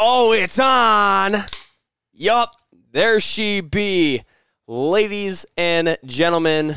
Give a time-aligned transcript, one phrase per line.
[0.00, 1.34] Oh, it's on.
[2.12, 2.54] Yup,
[2.92, 4.22] there she be.
[4.68, 6.76] Ladies and gentlemen,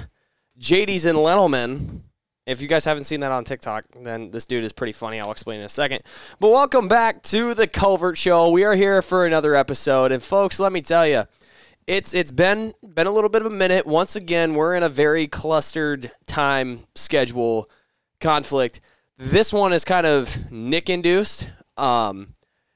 [0.60, 2.04] JDs and gentlemen.
[2.48, 5.20] If you guys haven't seen that on TikTok, then this dude is pretty funny.
[5.20, 6.02] I'll explain in a second.
[6.40, 8.50] But welcome back to the Covert Show.
[8.50, 11.26] We are here for another episode, and folks, let me tell you,
[11.86, 13.86] it's it's been been a little bit of a minute.
[13.86, 17.70] Once again, we're in a very clustered time schedule
[18.20, 18.82] conflict.
[19.16, 21.52] This one is kind of Nick induced.
[21.78, 22.34] Um,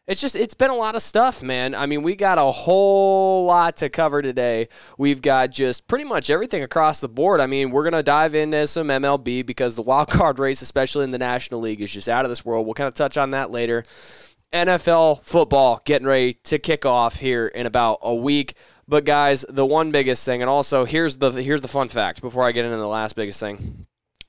[0.07, 1.73] it's just it's been a lot of stuff, man.
[1.73, 4.67] I mean, we got a whole lot to cover today.
[4.97, 7.41] We've got just pretty much everything across the board.
[7.41, 11.11] I mean, we're gonna dive into some MLB because the wild card race, especially in
[11.11, 12.65] the National League, is just out of this world.
[12.65, 13.83] We'll kind of touch on that later.
[14.53, 18.53] NFL football getting ready to kick off here in about a week.
[18.87, 22.43] But guys, the one biggest thing, and also here's the here's the fun fact before
[22.43, 23.87] I get into the last biggest thing.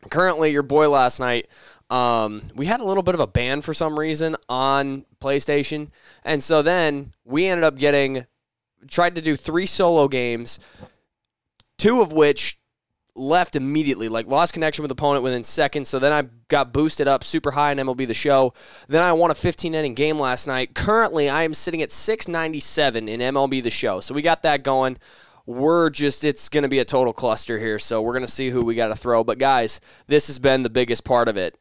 [0.08, 1.48] Currently, your boy last night
[1.90, 5.90] um, we had a little bit of a ban for some reason on PlayStation.
[6.24, 8.27] And so then we ended up getting,
[8.88, 10.58] tried to do three solo games,
[11.78, 12.58] two of which
[13.14, 15.88] left immediately, like lost connection with opponent within seconds.
[15.88, 18.52] So then I got boosted up super high in MLB The Show.
[18.89, 20.74] Then I won a 15 inning game last night.
[20.74, 24.00] Currently, I am sitting at 697 in MLB The Show.
[24.00, 24.98] So we got that going
[25.46, 28.50] we're just it's going to be a total cluster here so we're going to see
[28.50, 31.56] who we got to throw but guys this has been the biggest part of it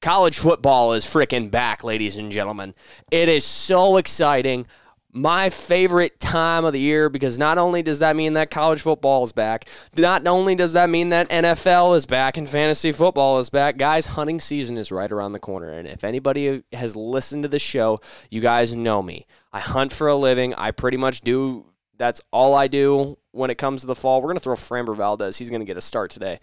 [0.00, 2.74] College football is freaking back, ladies and gentlemen.
[3.10, 4.66] It is so exciting.
[5.12, 9.24] My favorite time of the year because not only does that mean that college football
[9.24, 13.50] is back, not only does that mean that NFL is back and fantasy football is
[13.50, 15.70] back, guys, hunting season is right around the corner.
[15.70, 19.26] And if anybody has listened to the show, you guys know me.
[19.52, 20.54] I hunt for a living.
[20.54, 21.66] I pretty much do,
[21.98, 24.22] that's all I do when it comes to the fall.
[24.22, 25.36] We're going to throw Framber Valdez.
[25.36, 26.38] He's going to get a start today.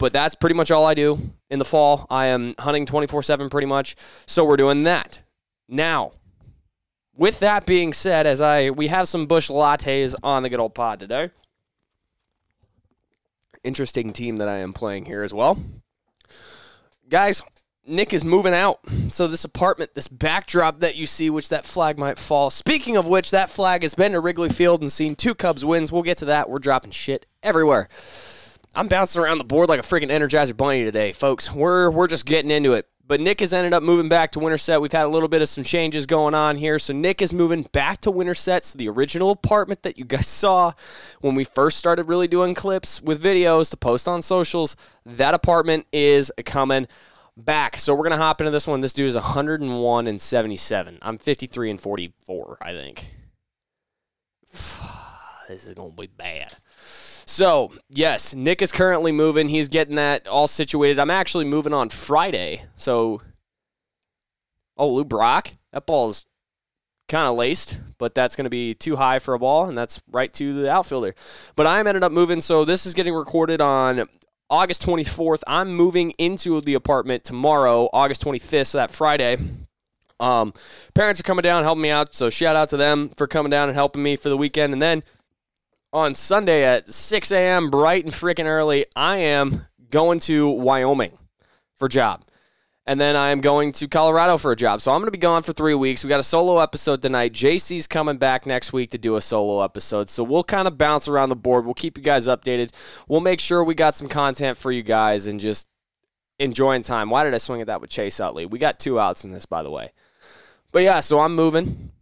[0.00, 1.18] But that's pretty much all I do
[1.50, 2.06] in the fall.
[2.08, 3.96] I am hunting 24 7 pretty much.
[4.26, 5.20] So we're doing that.
[5.68, 6.12] Now,
[7.14, 10.74] with that being said, as I we have some bush lattes on the good old
[10.74, 11.30] pod today.
[13.62, 15.58] Interesting team that I am playing here as well.
[17.10, 17.42] Guys,
[17.86, 18.80] Nick is moving out.
[19.10, 22.48] So this apartment, this backdrop that you see, which that flag might fall.
[22.48, 25.92] Speaking of which, that flag has been to Wrigley Field and seen two Cubs wins.
[25.92, 26.48] We'll get to that.
[26.48, 27.90] We're dropping shit everywhere.
[28.74, 31.52] I'm bouncing around the board like a freaking Energizer Bunny today, folks.
[31.52, 32.88] We're we're just getting into it.
[33.04, 34.80] But Nick has ended up moving back to Winterset.
[34.80, 36.78] We've had a little bit of some changes going on here.
[36.78, 38.64] So Nick is moving back to Winterset.
[38.64, 40.74] So the original apartment that you guys saw
[41.20, 45.86] when we first started really doing clips with videos to post on socials, that apartment
[45.92, 46.86] is coming
[47.36, 47.78] back.
[47.78, 48.80] So we're gonna hop into this one.
[48.80, 50.98] This dude is 101 and 77.
[51.02, 53.12] I'm 53 and 44, I think.
[55.48, 56.54] This is gonna be bad.
[57.30, 59.48] So, yes, Nick is currently moving.
[59.48, 60.98] He's getting that all situated.
[60.98, 62.64] I'm actually moving on Friday.
[62.74, 63.22] So,
[64.76, 66.26] oh, Lou Brock, that ball's
[67.08, 70.02] kind of laced, but that's going to be too high for a ball, and that's
[70.10, 71.14] right to the outfielder.
[71.54, 74.08] But I'm ended up moving, so this is getting recorded on
[74.50, 75.42] August 24th.
[75.46, 79.36] I'm moving into the apartment tomorrow, August 25th, so that Friday.
[80.18, 80.52] Um,
[80.94, 83.68] parents are coming down helping me out, so shout out to them for coming down
[83.68, 84.72] and helping me for the weekend.
[84.72, 85.04] And then
[85.92, 91.18] on Sunday at 6 a.m., bright and freaking early, I am going to Wyoming
[91.76, 92.24] for job.
[92.86, 94.80] And then I am going to Colorado for a job.
[94.80, 96.02] So I'm going to be gone for three weeks.
[96.02, 97.32] We got a solo episode tonight.
[97.32, 100.08] JC's coming back next week to do a solo episode.
[100.08, 101.64] So we'll kind of bounce around the board.
[101.64, 102.70] We'll keep you guys updated.
[103.06, 105.68] We'll make sure we got some content for you guys and just
[106.40, 107.10] enjoying time.
[107.10, 108.46] Why did I swing at that with Chase Utley?
[108.46, 109.92] We got two outs in this, by the way.
[110.72, 111.92] But yeah, so I'm moving.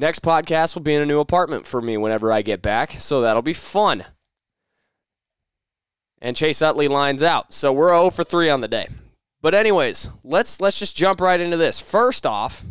[0.00, 3.20] Next podcast will be in a new apartment for me whenever I get back, so
[3.20, 4.06] that'll be fun.
[6.22, 8.88] And Chase Utley lines out, so we're 0 for 3 on the day.
[9.42, 11.82] But anyways, let's let's just jump right into this.
[11.82, 12.64] First off,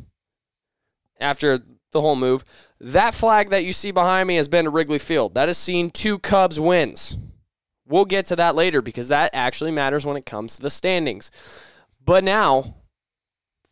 [1.19, 1.59] after
[1.91, 2.43] the whole move,
[2.79, 5.35] that flag that you see behind me has been to Wrigley Field.
[5.35, 7.15] That has seen two Cubs wins.
[7.85, 11.29] We'll get to that later because that actually matters when it comes to the standings.
[12.03, 12.77] But now,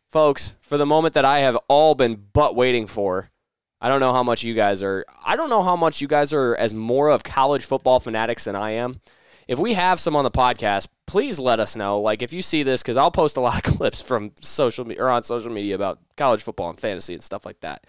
[0.06, 3.30] folks, for the moment that I have all been but waiting for,
[3.80, 5.04] I don't know how much you guys are.
[5.24, 8.56] I don't know how much you guys are as more of college football fanatics than
[8.56, 9.00] I am.
[9.46, 12.00] If we have some on the podcast, please let us know.
[12.00, 15.08] Like if you see this, because I'll post a lot of clips from social or
[15.08, 17.86] on social media about college football and fantasy and stuff like that.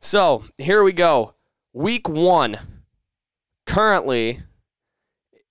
[0.00, 1.34] So here we go.
[1.72, 2.58] Week one.
[3.66, 4.40] Currently,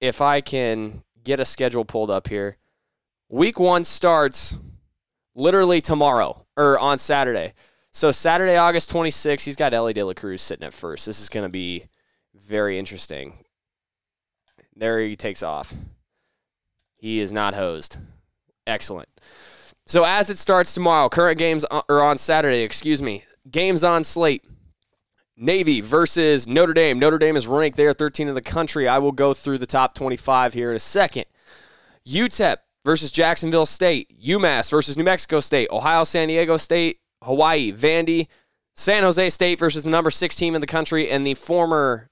[0.02, 2.58] if I can get a schedule pulled up here,
[3.30, 4.58] week one starts
[5.36, 7.54] literally tomorrow or on Saturday.
[7.96, 11.06] So Saturday, August 26th, he's got Elly De La Cruz sitting at first.
[11.06, 11.86] This is going to be
[12.34, 13.46] very interesting.
[14.76, 15.74] There he takes off.
[16.98, 17.96] He is not hosed.
[18.68, 19.08] Excellent.
[19.86, 24.44] So as it starts tomorrow, current games are on Saturday, excuse me, games on slate.
[25.38, 27.00] Navy versus Notre Dame.
[27.00, 28.90] Notre Dame is ranked there 13 in the country.
[28.90, 31.28] I will go through the top 25 here in a second.
[32.06, 34.14] UTEP versus Jacksonville State.
[34.22, 35.70] UMass versus New Mexico State.
[35.72, 38.28] Ohio San Diego State Hawaii, Vandy,
[38.76, 42.10] San Jose State versus the number six team in the country and the former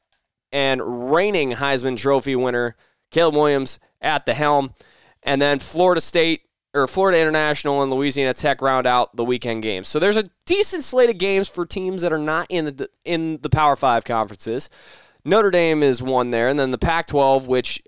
[0.51, 2.75] and reigning Heisman Trophy winner,
[3.11, 4.73] Caleb Williams, at the helm.
[5.23, 6.41] And then Florida State
[6.73, 9.87] or Florida International and Louisiana Tech round out the weekend games.
[9.87, 13.39] So there's a decent slate of games for teams that are not in the in
[13.41, 14.69] the Power 5 conferences.
[15.25, 17.81] Notre Dame is one there and then the Pac-12 which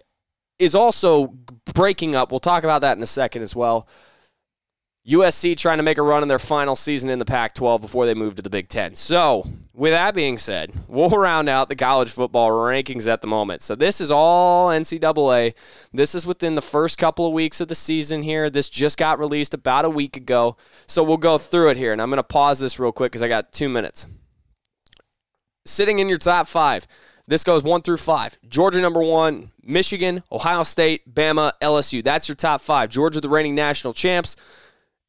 [0.59, 1.33] is also
[1.73, 2.31] breaking up.
[2.31, 3.87] We'll talk about that in a second as well.
[5.07, 8.07] USC trying to make a run in their final season in the Pac 12 before
[8.07, 8.95] they move to the Big Ten.
[8.95, 13.61] So, with that being said, we'll round out the college football rankings at the moment.
[13.61, 15.53] So, this is all NCAA.
[15.93, 18.49] This is within the first couple of weeks of the season here.
[18.49, 20.57] This just got released about a week ago.
[20.87, 21.93] So, we'll go through it here.
[21.93, 24.07] And I'm going to pause this real quick because I got two minutes.
[25.65, 26.87] Sitting in your top five,
[27.27, 28.39] this goes one through five.
[28.47, 32.03] Georgia number one, Michigan, Ohio State, Bama, LSU.
[32.03, 32.89] That's your top five.
[32.89, 34.35] Georgia, the reigning national champs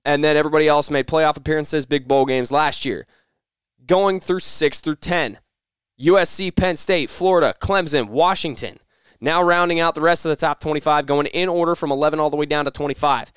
[0.06, 3.06] and then everybody else made playoff appearances, big bowl games last year.
[3.84, 5.38] Going through 6 through 10,
[6.00, 8.78] USC, Penn State, Florida, Clemson, Washington.
[9.20, 12.30] Now rounding out the rest of the top 25, going in order from 11 all
[12.30, 13.32] the way down to 25.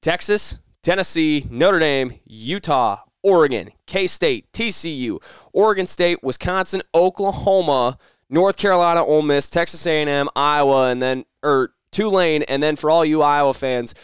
[0.00, 5.22] Texas, Tennessee, Notre Dame, Utah, Oregon, K State, TCU,
[5.52, 7.98] Oregon State, Wisconsin, Oklahoma,
[8.30, 13.04] North Carolina, Ole Miss, Texas A&M, Iowa, and then or Tulane, and then for all
[13.04, 13.94] you Iowa fans,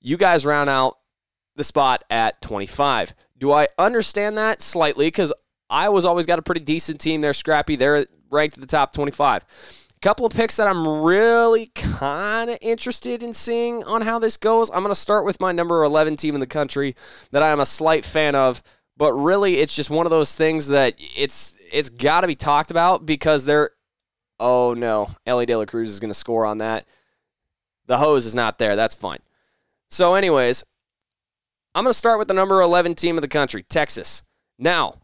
[0.00, 0.97] you guys round out
[1.58, 3.14] the spot at 25.
[3.36, 5.08] Do I understand that slightly?
[5.08, 5.32] Because
[5.68, 7.20] Iowa's always got a pretty decent team.
[7.20, 7.76] They're scrappy.
[7.76, 9.44] They're ranked at the top 25.
[9.44, 14.36] A couple of picks that I'm really kind of interested in seeing on how this
[14.36, 14.70] goes.
[14.70, 16.94] I'm going to start with my number 11 team in the country
[17.32, 18.62] that I am a slight fan of,
[18.96, 22.70] but really it's just one of those things that it's it's got to be talked
[22.70, 23.70] about because they're
[24.40, 26.86] oh no, Elly De La Cruz is going to score on that.
[27.86, 28.76] The hose is not there.
[28.76, 29.18] That's fine.
[29.90, 30.64] So, anyways,
[31.78, 34.24] I'm going to start with the number 11 team of the country, Texas.
[34.58, 34.96] Now,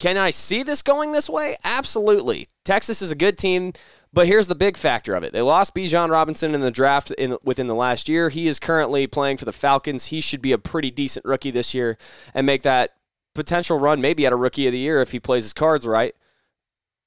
[0.00, 1.56] can I see this going this way?
[1.62, 2.46] Absolutely.
[2.64, 3.72] Texas is a good team,
[4.12, 5.32] but here's the big factor of it.
[5.32, 8.30] They lost Bijan Robinson in the draft in, within the last year.
[8.30, 10.06] He is currently playing for the Falcons.
[10.06, 11.96] He should be a pretty decent rookie this year
[12.34, 12.96] and make that
[13.36, 16.16] potential run maybe at a rookie of the year if he plays his cards right.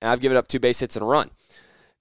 [0.01, 1.31] And I've given up two base hits and a run.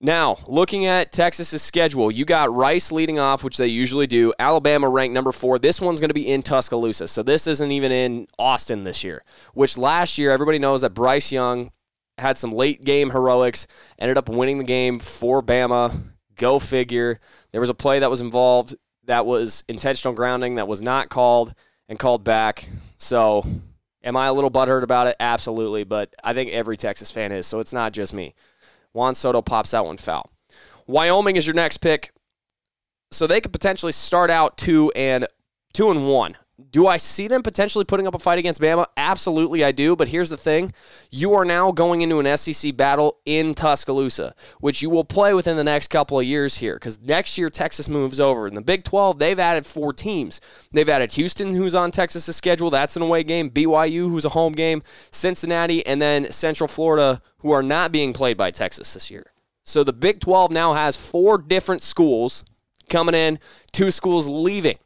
[0.03, 4.33] Now, looking at Texas's schedule, you got Rice leading off, which they usually do.
[4.39, 5.59] Alabama ranked number four.
[5.59, 7.07] This one's going to be in Tuscaloosa.
[7.07, 11.31] So this isn't even in Austin this year, which last year, everybody knows that Bryce
[11.31, 11.71] Young
[12.17, 13.67] had some late game heroics,
[13.99, 15.95] ended up winning the game for Bama.
[16.37, 17.21] Go figure.
[17.53, 18.75] There was a play that was involved
[19.05, 21.55] that was intentional grounding that was not called
[21.89, 22.69] and called back.
[22.97, 23.45] So
[24.05, 25.17] am I a little butthurt about it?
[25.19, 25.85] Absolutely.
[25.85, 27.47] But I think every Texas fan is.
[27.47, 28.35] So it's not just me.
[28.93, 30.31] Juan Soto pops that one foul.
[30.87, 32.13] Wyoming is your next pick.
[33.13, 35.27] So they could potentially start out two and
[35.73, 36.37] two and one
[36.71, 38.87] do I see them potentially putting up a fight against Bama?
[38.97, 39.97] Absolutely, I do.
[39.97, 40.73] But here's the thing
[41.11, 45.57] you are now going into an SEC battle in Tuscaloosa, which you will play within
[45.57, 48.47] the next couple of years here because next year Texas moves over.
[48.47, 50.41] In the Big 12, they've added four teams.
[50.73, 52.71] They've added Houston, who's on Texas's schedule.
[52.71, 53.51] That's an away game.
[53.51, 54.83] BYU, who's a home game.
[55.11, 59.33] Cincinnati, and then Central Florida, who are not being played by Texas this year.
[59.65, 62.45] So the Big 12 now has four different schools
[62.89, 63.39] coming in,
[63.73, 64.79] two schools leaving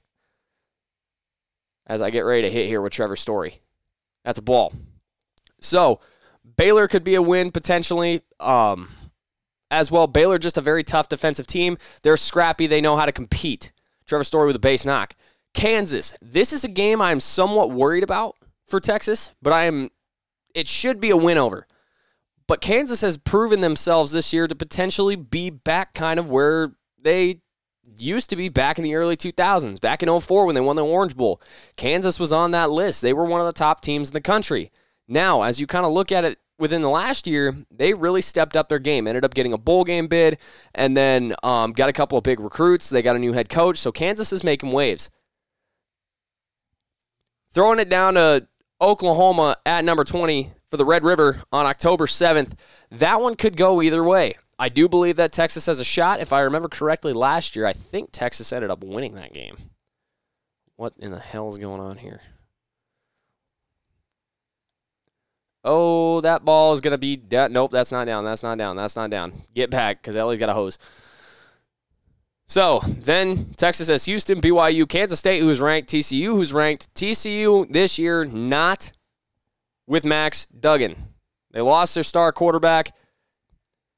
[1.87, 3.61] as I get ready to hit here with Trevor Story.
[4.25, 4.73] That's a ball.
[5.61, 6.01] So
[6.57, 8.23] Baylor could be a win potentially.
[8.41, 8.89] Um,
[9.71, 11.79] as well, Baylor just a very tough defensive team.
[12.03, 12.67] They're scrappy.
[12.67, 13.73] They know how to compete.
[14.07, 15.15] Trevor Story with a base knock.
[15.55, 16.15] Kansas.
[16.21, 18.37] This is a game I'm somewhat worried about
[18.67, 19.91] for Texas, but I am.
[20.55, 21.67] It should be a win over.
[22.47, 26.73] But Kansas has proven themselves this year to potentially be back kind of where
[27.03, 27.41] they
[27.97, 30.85] used to be back in the early 2000s, back in 04 when they won the
[30.85, 31.41] Orange Bowl.
[31.77, 33.03] Kansas was on that list.
[33.03, 34.71] They were one of the top teams in the country.
[35.07, 38.57] Now, as you kind of look at it within the last year, they really stepped
[38.57, 39.07] up their game.
[39.07, 40.39] Ended up getting a bowl game bid
[40.75, 42.89] and then um, got a couple of big recruits.
[42.89, 43.77] They got a new head coach.
[43.79, 45.11] So Kansas is making waves.
[47.53, 48.49] Throwing it down to
[48.81, 52.59] Oklahoma at number 20 for the Red River on October 7th.
[52.91, 54.35] That one could go either way.
[54.59, 56.21] I do believe that Texas has a shot.
[56.21, 59.57] If I remember correctly, last year, I think Texas ended up winning that game.
[60.77, 62.21] What in the hell is going on here?
[65.65, 67.53] Oh, that ball is going to be down.
[67.53, 68.25] Nope, that's not down.
[68.25, 68.77] That's not down.
[68.77, 69.33] That's not down.
[69.55, 70.79] Get back because Elly's got a hose.
[72.47, 76.95] So then Texas has Houston, BYU, Kansas State, who's ranked, TCU, who's ranked.
[76.95, 78.93] TCU this year not
[79.87, 80.97] with Max Duggan.
[81.53, 82.93] They lost their star quarterback.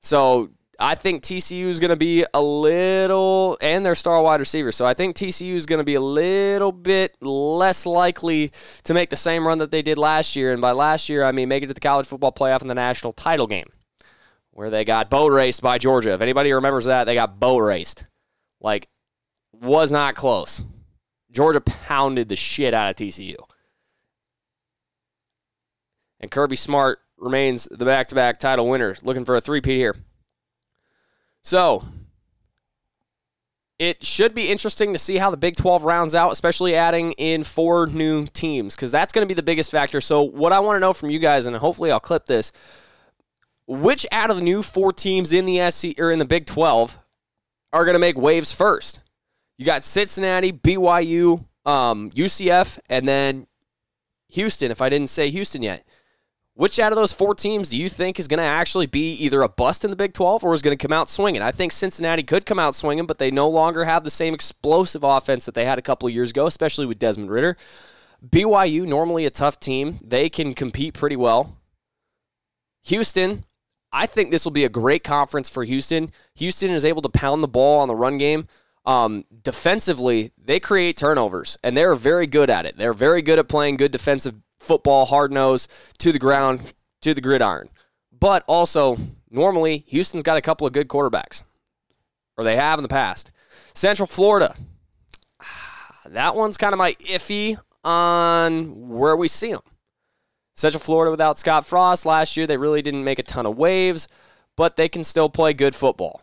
[0.03, 4.73] So I think TCU is going to be a little, and their star wide receiver.
[4.73, 8.53] So I think TCU is going to be a little bit less likely
[8.85, 10.53] to make the same run that they did last year.
[10.53, 12.75] And by last year, I mean make it to the college football playoff in the
[12.75, 13.69] national title game,
[14.51, 16.13] where they got boat raced by Georgia.
[16.13, 18.05] If anybody remembers that, they got boat raced.
[18.61, 18.89] Like,
[19.53, 20.65] was not close.
[21.31, 23.37] Georgia pounded the shit out of TCU.
[26.21, 29.97] And Kirby Smart remains the back to back title winner, looking for a three-peat here.
[31.43, 31.85] So,
[33.79, 37.45] it should be interesting to see how the Big 12 rounds out, especially adding in
[37.45, 40.01] four new teams, because that's going to be the biggest factor.
[40.01, 42.53] So, what I want to know from you guys, and hopefully I'll clip this,
[43.67, 46.99] which out of the new four teams in the SC or in the Big 12
[47.73, 49.01] are going to make waves first?
[49.59, 53.45] You got Cincinnati, BYU, um, UCF, and then
[54.31, 54.71] Houston.
[54.71, 55.87] If I didn't say Houston yet,
[56.57, 59.43] which out of those four teams do you think is going to actually be either
[59.43, 61.43] a bust in the Big 12 or is going to come out swinging?
[61.43, 65.05] I think Cincinnati could come out swinging, but they no longer have the same explosive
[65.05, 67.59] offense that they had a couple of years ago, especially with Desmond Ridder.
[68.27, 71.59] BYU, normally a tough team, they can compete pretty well.
[72.85, 73.45] Houston,
[73.93, 76.11] I think this will be a great conference for Houston.
[76.37, 78.49] Houston is able to pound the ball on the run game.
[78.87, 82.79] Um, defensively, they create turnovers, and they're very good at it.
[82.79, 84.37] They're very good at playing good defensive
[84.67, 85.69] football, hard nose,
[85.99, 87.69] to the ground, to the gridiron.
[88.19, 88.97] But also,
[89.31, 91.43] normally, Houston's got a couple of good quarterbacks,
[92.37, 93.31] or they have in the past.
[93.75, 94.55] Central Florida,
[96.07, 99.63] that one's kind of my iffy on where we see them.
[100.55, 104.09] Central Florida without Scott Frost last year, they really didn't make a ton of waves,
[104.57, 106.23] but they can still play good football.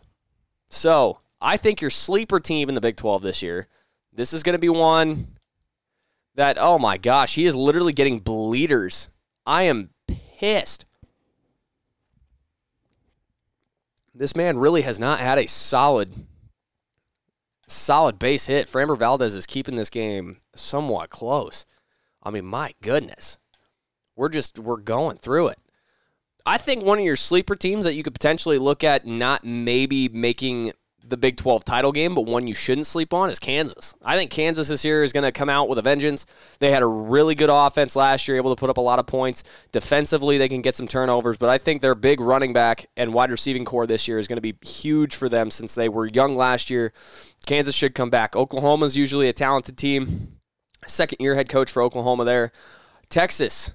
[0.70, 3.68] So I think your sleeper team in the Big 12 this year,
[4.12, 5.28] this is going to be one
[6.34, 9.08] that, oh my gosh, he is literally getting bleeders.
[9.46, 10.84] I am pissed.
[14.14, 16.26] This man really has not had a solid,
[17.66, 18.68] solid base hit.
[18.68, 21.66] Framber Valdez is keeping this game somewhat close.
[22.22, 23.38] I mean, my goodness.
[24.16, 25.58] We're just, we're going through it.
[26.46, 30.08] I think one of your sleeper teams that you could potentially look at not maybe
[30.08, 30.72] making
[31.06, 33.94] the Big 12 title game, but one you shouldn't sleep on is Kansas.
[34.02, 36.24] I think Kansas this year is going to come out with a vengeance.
[36.60, 39.06] They had a really good offense last year, able to put up a lot of
[39.06, 39.44] points.
[39.72, 43.30] Defensively, they can get some turnovers, but I think their big running back and wide
[43.30, 46.36] receiving core this year is going to be huge for them since they were young
[46.36, 46.92] last year.
[47.46, 48.34] Kansas should come back.
[48.34, 50.38] Oklahoma is usually a talented team.
[50.86, 52.52] Second year head coach for Oklahoma there.
[53.10, 53.70] Texas.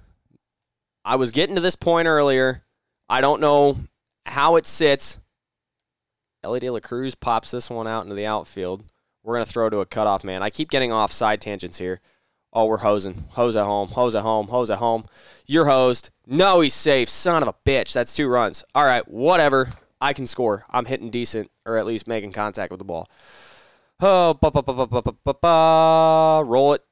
[1.06, 2.64] I was getting to this point earlier.
[3.08, 3.78] I don't know
[4.26, 5.20] how it sits.
[6.44, 8.84] Elly De La Cruz pops this one out into the outfield.
[9.24, 10.42] We're going to throw to a cutoff man.
[10.42, 12.00] I keep getting off side tangents here.
[12.54, 13.26] Oh, we're hosing.
[13.32, 13.90] Hose at home.
[13.90, 14.48] Hose at home.
[14.48, 15.06] Hose at home.
[15.46, 16.10] You're hosed.
[16.26, 17.10] No, he's safe.
[17.10, 17.94] Son of a bitch.
[17.94, 18.64] That's two runs.
[18.74, 19.70] All right, whatever.
[20.02, 20.66] I can score.
[20.70, 23.10] I'm hitting decent, or at least making contact with the ball.
[24.02, 26.84] Oh, ba ba ba ba ba, ba, ba, roll it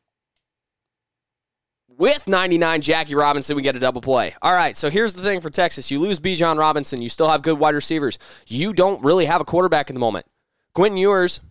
[1.97, 4.35] with 99 Jackie Robinson, we get a double play.
[4.41, 5.89] All right, so here's the thing for Texas.
[5.91, 7.01] You lose Bijan Robinson.
[7.01, 8.19] You still have good wide receivers.
[8.47, 10.25] You don't really have a quarterback in the moment.
[10.73, 11.41] Quentin Ewers,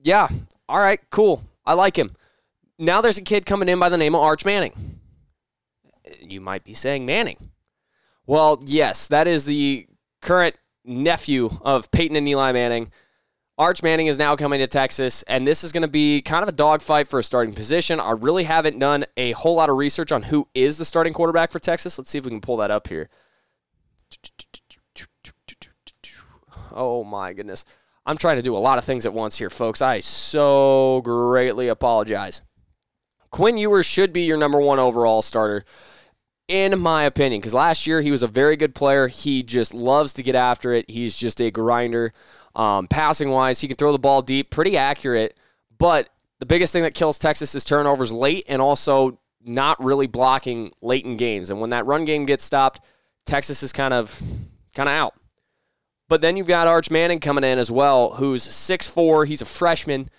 [0.00, 0.28] yeah,
[0.68, 1.44] all right, cool.
[1.64, 2.12] I like him.
[2.78, 4.98] Now there's a kid coming in by the name of Arch Manning.
[6.20, 7.50] You might be saying Manning.
[8.26, 9.86] Well, yes, that is the
[10.20, 12.90] current nephew of Peyton and Eli Manning.
[13.62, 16.48] Arch Manning is now coming to Texas, and this is going to be kind of
[16.48, 18.00] a dogfight for a starting position.
[18.00, 21.52] I really haven't done a whole lot of research on who is the starting quarterback
[21.52, 21.96] for Texas.
[21.96, 23.08] Let's see if we can pull that up here.
[26.72, 27.64] Oh my goodness.
[28.04, 29.80] I'm trying to do a lot of things at once here, folks.
[29.80, 32.42] I so greatly apologize.
[33.30, 35.64] Quinn Ewers should be your number one overall starter,
[36.48, 39.06] in my opinion, because last year he was a very good player.
[39.06, 40.90] He just loves to get after it.
[40.90, 42.12] He's just a grinder.
[42.54, 45.36] Um, passing wise, he can throw the ball deep, pretty accurate.
[45.78, 50.72] But the biggest thing that kills Texas is turnovers late and also not really blocking
[50.80, 51.50] late in games.
[51.50, 52.80] And when that run game gets stopped,
[53.26, 54.20] Texas is kind of
[54.74, 55.14] kind of out.
[56.08, 59.26] But then you've got Arch Manning coming in as well, who's 6'4.
[59.26, 60.10] He's a freshman.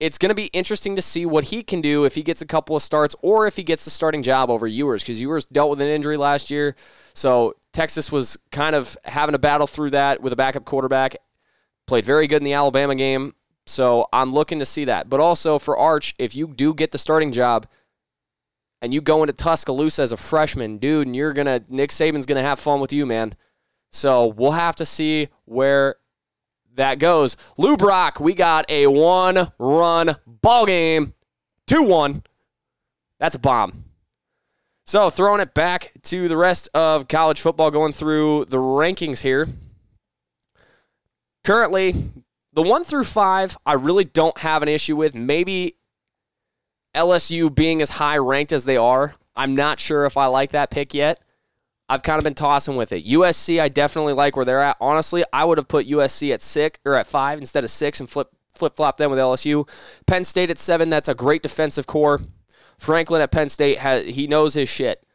[0.00, 2.46] It's going to be interesting to see what he can do if he gets a
[2.46, 5.70] couple of starts or if he gets the starting job over Ewers, because Ewers dealt
[5.70, 6.74] with an injury last year.
[7.14, 11.16] So Texas was kind of having a battle through that with a backup quarterback.
[11.86, 13.34] Played very good in the Alabama game.
[13.66, 15.08] So I'm looking to see that.
[15.08, 17.66] But also for Arch, if you do get the starting job
[18.80, 22.42] and you go into Tuscaloosa as a freshman, dude, and you're gonna Nick Saban's gonna
[22.42, 23.34] have fun with you, man.
[23.90, 25.96] So we'll have to see where
[26.74, 27.36] that goes.
[27.56, 31.14] Lou Brock, we got a one run ball game,
[31.66, 32.22] 2 1.
[33.18, 33.84] That's a bomb.
[34.84, 39.46] So, throwing it back to the rest of college football, going through the rankings here.
[41.44, 41.94] Currently,
[42.52, 45.14] the one through five, I really don't have an issue with.
[45.14, 45.76] Maybe
[46.94, 49.14] LSU being as high ranked as they are.
[49.34, 51.20] I'm not sure if I like that pick yet.
[51.88, 53.04] I've kind of been tossing with it.
[53.04, 54.76] USC, I definitely like where they're at.
[54.80, 58.08] Honestly, I would have put USC at six or at five instead of six and
[58.08, 59.68] flip flip flop them with LSU.
[60.06, 60.90] Penn State at seven.
[60.90, 62.20] That's a great defensive core.
[62.82, 65.06] Franklin at Penn State has he knows his shit.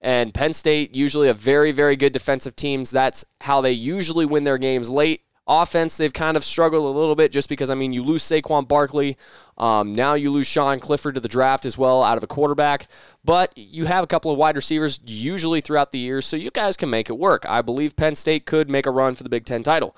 [0.00, 2.90] And Penn State usually a very very good defensive teams.
[2.90, 5.22] That's how they usually win their games late.
[5.46, 8.66] Offense, they've kind of struggled a little bit just because, I mean, you lose Saquon
[8.66, 9.16] Barkley.
[9.58, 12.86] Um, now you lose Sean Clifford to the draft as well out of a quarterback.
[13.24, 16.76] But you have a couple of wide receivers usually throughout the years, so you guys
[16.76, 17.44] can make it work.
[17.48, 19.96] I believe Penn State could make a run for the Big Ten title.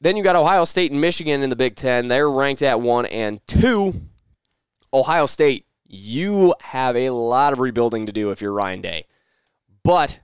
[0.00, 2.08] Then you got Ohio State and Michigan in the Big Ten.
[2.08, 3.94] They're ranked at one and two.
[4.92, 9.06] Ohio State, you have a lot of rebuilding to do if you're Ryan Day.
[9.82, 10.20] But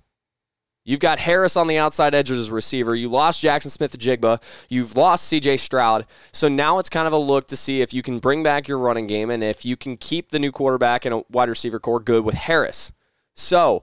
[0.88, 2.94] You've got Harris on the outside edge as a receiver.
[2.94, 4.40] You lost Jackson Smith-Njigba.
[4.68, 6.06] You've lost CJ Stroud.
[6.30, 8.78] So now it's kind of a look to see if you can bring back your
[8.78, 11.98] running game and if you can keep the new quarterback and a wide receiver core
[11.98, 12.92] good with Harris.
[13.34, 13.82] So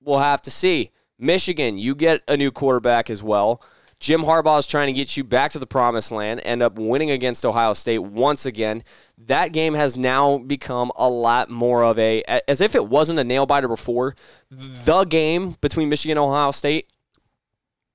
[0.00, 0.92] we'll have to see.
[1.18, 3.60] Michigan, you get a new quarterback as well.
[4.04, 7.10] Jim Harbaugh is trying to get you back to the promised land, end up winning
[7.10, 8.84] against Ohio State once again.
[9.16, 13.24] That game has now become a lot more of a, as if it wasn't a
[13.24, 14.14] nail biter before.
[14.50, 16.92] The game between Michigan and Ohio State,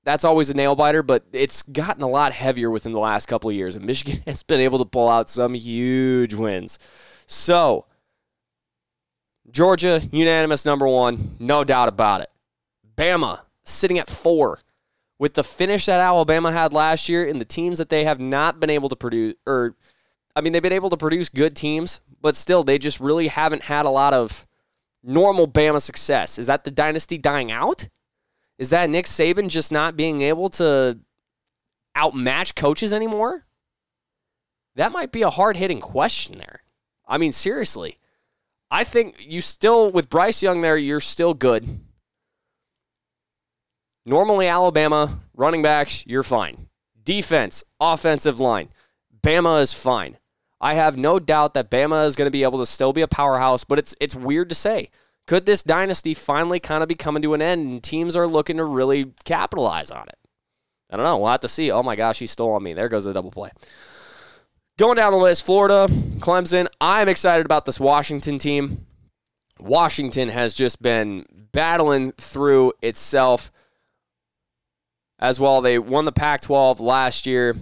[0.02, 3.48] that's always a nail biter, but it's gotten a lot heavier within the last couple
[3.48, 6.80] of years, and Michigan has been able to pull out some huge wins.
[7.28, 7.86] So,
[9.48, 12.30] Georgia, unanimous number one, no doubt about it.
[12.96, 14.58] Bama, sitting at four
[15.20, 18.58] with the finish that Alabama had last year and the teams that they have not
[18.58, 19.76] been able to produce, or
[20.34, 23.64] I mean, they've been able to produce good teams, but still, they just really haven't
[23.64, 24.46] had a lot of
[25.04, 26.38] normal Bama success.
[26.38, 27.86] Is that the dynasty dying out?
[28.58, 30.98] Is that Nick Saban just not being able to
[31.94, 33.44] outmatch coaches anymore?
[34.76, 36.62] That might be a hard hitting question there.
[37.06, 37.98] I mean, seriously.
[38.70, 41.80] I think you still, with Bryce Young there, you're still good.
[44.10, 46.66] Normally, Alabama, running backs, you're fine.
[47.00, 48.70] Defense, offensive line,
[49.22, 50.18] Bama is fine.
[50.60, 53.06] I have no doubt that Bama is going to be able to still be a
[53.06, 54.90] powerhouse, but it's it's weird to say.
[55.28, 58.56] Could this dynasty finally kind of be coming to an end and teams are looking
[58.56, 60.18] to really capitalize on it?
[60.90, 61.18] I don't know.
[61.18, 61.70] We'll have to see.
[61.70, 62.72] Oh my gosh, he stole on me.
[62.72, 63.50] There goes the double play.
[64.76, 65.86] Going down the list, Florida,
[66.18, 66.66] Clemson.
[66.80, 68.88] I'm excited about this Washington team.
[69.60, 73.52] Washington has just been battling through itself
[75.20, 75.60] as well.
[75.60, 77.54] They won the Pac 12 last year.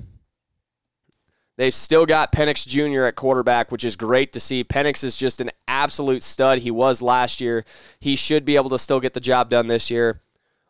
[1.57, 3.05] They've still got Penix Jr.
[3.05, 4.63] at quarterback, which is great to see.
[4.63, 6.61] Penix is just an absolute stud.
[6.61, 7.65] He was last year.
[7.99, 10.21] He should be able to still get the job done this year.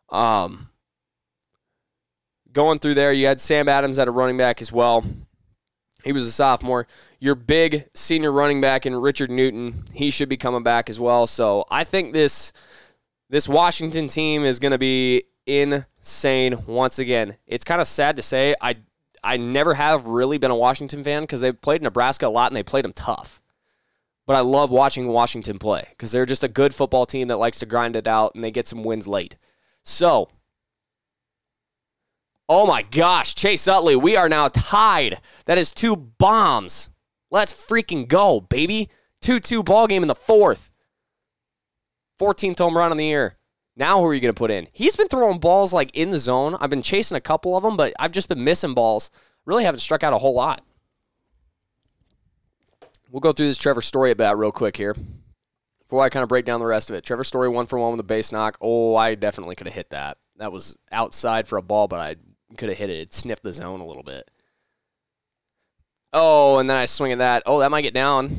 [0.09, 0.69] Um,
[2.51, 5.03] going through there, you had Sam Adams at a running back as well.
[6.03, 6.87] He was a sophomore.
[7.19, 11.27] Your big senior running back in Richard Newton, he should be coming back as well.
[11.27, 12.51] So I think this
[13.29, 15.25] this Washington team is going to be
[15.99, 17.37] insane once again.
[17.45, 18.55] It's kind of sad to say.
[18.61, 18.77] I
[19.23, 22.55] I never have really been a Washington fan because they played Nebraska a lot and
[22.55, 23.41] they played them tough.
[24.25, 27.59] But I love watching Washington play because they're just a good football team that likes
[27.59, 29.35] to grind it out and they get some wins late.
[29.83, 30.29] So,
[32.47, 35.19] oh my gosh, Chase Utley, we are now tied.
[35.45, 36.91] That is two bombs.
[37.31, 38.89] Let's freaking go, baby.
[39.21, 40.71] 2 2 ball game in the fourth.
[42.19, 43.38] 14th home run on the year.
[43.79, 44.67] Now, who are you going to put in?
[44.73, 46.57] He's been throwing balls like in the zone.
[46.59, 49.09] I've been chasing a couple of them, but I've just been missing balls.
[49.45, 50.65] Really haven't struck out a whole lot.
[53.09, 54.97] We'll go through this Trevor Story about real quick here
[55.79, 57.05] before I kind of break down the rest of it.
[57.05, 58.57] Trevor Story one for one with a base knock.
[58.59, 60.17] Oh, I definitely could have hit that.
[60.35, 62.17] That was outside for a ball, but I
[62.57, 62.99] could have hit it.
[62.99, 64.29] It sniffed the zone a little bit.
[66.11, 67.43] Oh, and then I swing at that.
[67.45, 68.29] Oh, that might get down.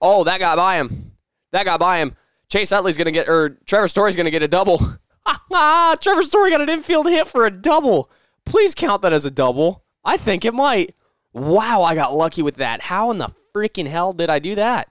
[0.00, 1.12] Oh, that got by him.
[1.50, 2.14] That got by him.
[2.50, 4.80] Chase Utley's going to get, or Trevor Story's going to get a double.
[5.26, 8.10] ah, Trevor Story got an infield hit for a double.
[8.44, 9.84] Please count that as a double.
[10.04, 10.94] I think it might.
[11.32, 12.82] Wow, I got lucky with that.
[12.82, 14.88] How in the freaking hell did I do that?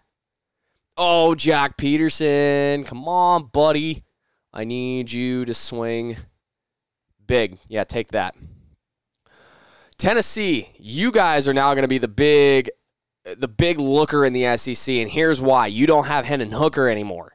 [0.97, 2.85] Oh, Joc Pederson.
[2.85, 4.03] Come on, buddy.
[4.53, 6.17] I need you to swing
[7.25, 7.57] big.
[7.67, 8.35] Yeah, take that.
[9.97, 12.69] Tennessee, you guys are now going to be the big
[13.37, 15.67] the big looker in the SEC and here's why.
[15.67, 17.34] You don't have Hendon Hooker anymore.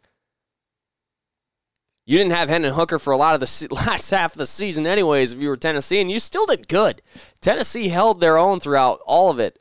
[2.10, 4.84] You didn't have Hendon Hooker for a lot of the last half of the season,
[4.84, 7.02] anyways, if you were Tennessee, and you still did good.
[7.40, 9.60] Tennessee held their own throughout all of it,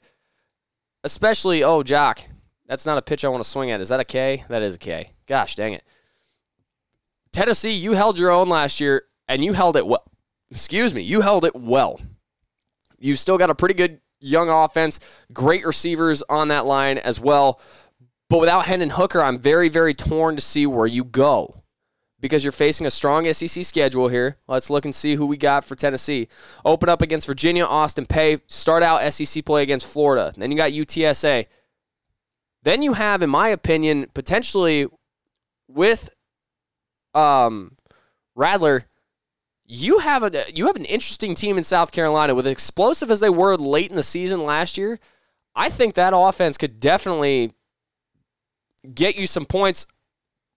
[1.03, 2.25] especially, oh, Joc,
[2.65, 3.81] that's not a pitch I want to swing at.
[3.81, 4.45] Is that a K?
[4.49, 5.12] That is a K.
[5.27, 5.83] Gosh dang it.
[7.31, 10.05] Tennessee, you held your own last year, and you held it well.
[10.49, 12.01] Excuse me, you held it well.
[12.97, 14.99] You still got a pretty good young offense,
[15.31, 17.62] great receivers on that line as well.
[18.27, 21.59] But without Hendon Hooker, I'm very, very torn to see where you go
[22.21, 24.38] because you're facing a strong SEC schedule here.
[24.47, 26.27] Let's look and see who we got for Tennessee.
[26.65, 28.41] Open up against Virginia, Austin Peay.
[28.47, 30.34] Start out SEC play against Florida.
[30.36, 31.45] Then you got UTSA.
[32.63, 34.88] Then you have, in my opinion, potentially
[35.67, 36.10] with
[37.13, 37.77] um,
[38.36, 38.86] Rattler,
[39.65, 43.29] you have a you have an interesting team in South Carolina with explosive as they
[43.29, 44.99] were late in the season last year.
[45.55, 47.53] I think that offense could definitely
[48.93, 49.86] get you some points.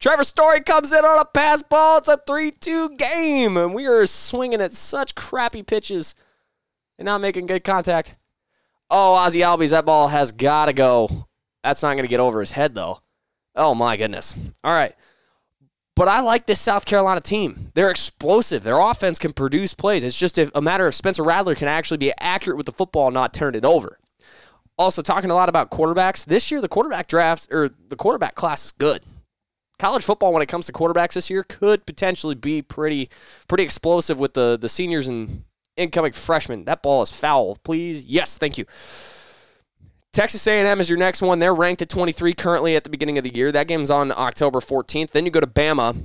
[0.02, 1.98] Trevor Story comes in on a pass ball.
[1.98, 6.16] It's a 3-2 game, and we are swinging at such crappy pitches
[6.98, 8.16] and not making good contact.
[8.90, 11.28] Oh, Ozzie Albies, that ball has got to go.
[11.62, 13.00] That's not going to get over his head, though.
[13.54, 14.34] Oh, my goodness.
[14.64, 14.92] All right.
[15.94, 17.70] But I like this South Carolina team.
[17.74, 18.64] They're explosive.
[18.64, 20.02] Their offense can produce plays.
[20.02, 23.14] It's just a matter of Spencer Rattler can actually be accurate with the football and
[23.14, 24.00] not turn it over.
[24.76, 26.24] Also, talking a lot about quarterbacks.
[26.24, 29.00] This year, the quarterback draft or the quarterback class is good.
[29.82, 33.08] College football, when it comes to quarterbacks this year, could potentially be pretty,
[33.48, 35.42] pretty explosive with the the seniors and
[35.76, 36.66] incoming freshmen.
[36.66, 37.56] That ball is foul.
[37.64, 38.64] Please, yes, thank you.
[40.12, 41.40] Texas A&M is your next one.
[41.40, 43.50] They're ranked at 23 currently at the beginning of the year.
[43.50, 45.10] That game's on October 14th.
[45.10, 45.96] Then you go to Bama.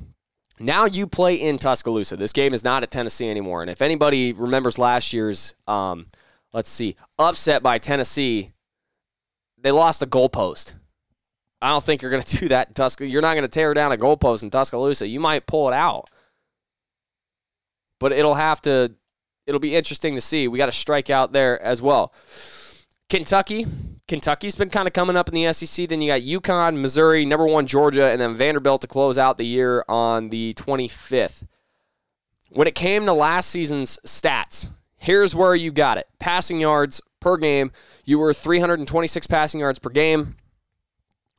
[0.60, 2.18] Now you play in Tuscaloosa.
[2.18, 3.62] This game is not at Tennessee anymore.
[3.62, 6.08] And if anybody remembers last year's, um,
[6.52, 8.54] let's see, upset by Tennessee,
[9.56, 10.74] they lost a goalpost.
[11.62, 13.12] I don't think you're going to do that Tuscaloosa.
[13.12, 15.08] You're not going to tear down a goalpost in Tuscaloosa.
[15.08, 16.10] You might pull it out,
[18.00, 18.94] but it'll have to.
[19.46, 20.48] It'll be interesting to see.
[20.48, 22.14] We got to strike out there as well.
[23.10, 23.66] Kentucky,
[24.10, 25.88] Kentucky's been kind of coming up in the SEC.
[25.88, 29.46] Then you got UConn, Missouri, number one Georgia, and then Vanderbilt to close out the
[29.46, 31.48] year on the 25th.
[32.50, 37.38] When it came to last season's stats, here's where you got it: passing yards per
[37.38, 37.72] game.
[38.04, 40.36] You were 326 passing yards per game,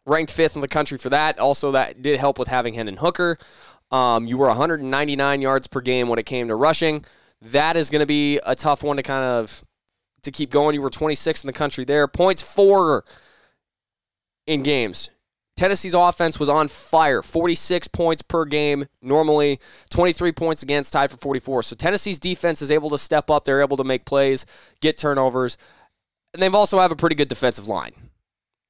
[0.09, 1.39] ranked fifth in the country for that.
[1.39, 3.39] Also, that did help with having Hendon Hooker.
[3.91, 7.05] Um, you were 199 yards per game when it came to rushing.
[7.41, 9.65] That is going to be a tough one to kind of
[10.23, 10.75] to keep going.
[10.75, 12.07] You were 26 in the country there.
[12.09, 13.05] Points for
[14.47, 15.11] in games.
[15.57, 17.21] Tennessee's offense was on fire.
[17.21, 19.59] 46 points per game normally,
[19.91, 21.65] 23 points against, tied for 44.
[21.65, 23.45] So Tennessee's defense is able to step up.
[23.45, 24.47] They're able to make plays,
[24.81, 25.59] get turnovers,
[26.33, 27.93] and they've also have a pretty good defensive line.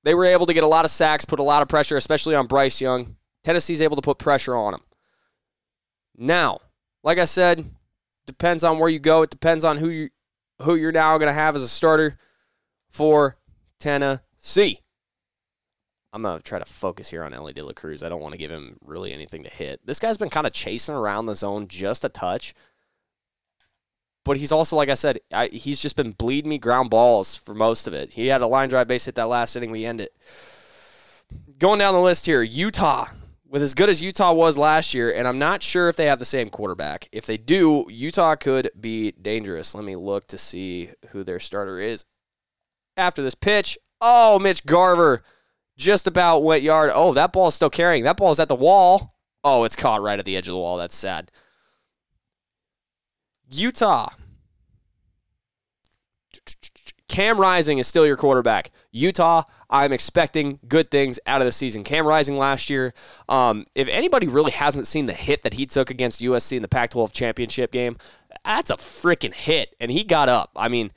[0.09, 2.35] They were able to get a lot of sacks, put a lot of pressure, especially
[2.35, 3.17] on Bryce Young.
[3.45, 4.81] Tennessee's able to put pressure on him.
[6.17, 6.61] Now,
[7.05, 7.67] like I said,
[8.27, 9.21] depends on where you go.
[9.21, 10.09] It depends on who you
[10.63, 12.17] who you're now going to have as a starter
[12.89, 13.37] for
[13.79, 14.81] Tennessee.
[16.15, 18.03] I'm going to try to focus here on Elly De La Cruz.
[18.03, 19.85] I don't want to give him really anything to hit.
[19.85, 22.55] This guy's been kind of chasing around the zone just a touch.
[24.29, 27.55] But he's also, like I said, I, he's just been bleeding me ground balls for
[27.55, 28.13] most of it.
[28.13, 29.71] He had a line drive base hit that last inning.
[29.71, 30.15] We end it.
[31.59, 33.07] Going down the list here, Utah
[33.49, 36.19] with as good as Utah was last year, and I'm not sure if they have
[36.19, 37.09] the same quarterback.
[37.11, 39.75] If they do, Utah could be dangerous.
[39.75, 42.05] Let me look to see who their starter is.
[42.99, 45.23] After this pitch, oh, Mitch Garver
[45.79, 46.91] just about went yard.
[46.93, 48.05] Oh, that ball is still carrying.
[48.05, 49.15] That ball is at the wall.
[49.43, 50.77] Oh, it's caught right at the edge of the wall.
[50.77, 51.31] That's sad.
[53.51, 54.11] Utah.
[57.09, 58.71] Cam Rising is still your quarterback.
[58.93, 61.83] Utah, I'm expecting good things out of the season.
[61.83, 62.93] Cam Rising last year,
[63.29, 66.69] um, if anybody really hasn't seen the hit that he took against USC in the
[66.69, 67.97] Pac 12 championship game,
[68.45, 69.75] that's a freaking hit.
[69.81, 70.51] And he got up.
[70.55, 70.93] I mean,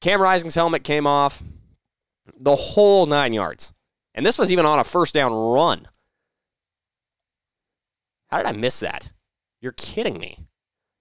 [0.00, 1.42] Cam Rising's helmet came off
[2.38, 3.72] the whole nine yards.
[4.14, 5.88] And this was even on a first down run.
[8.28, 9.12] How did I miss that?
[9.60, 10.46] You're kidding me.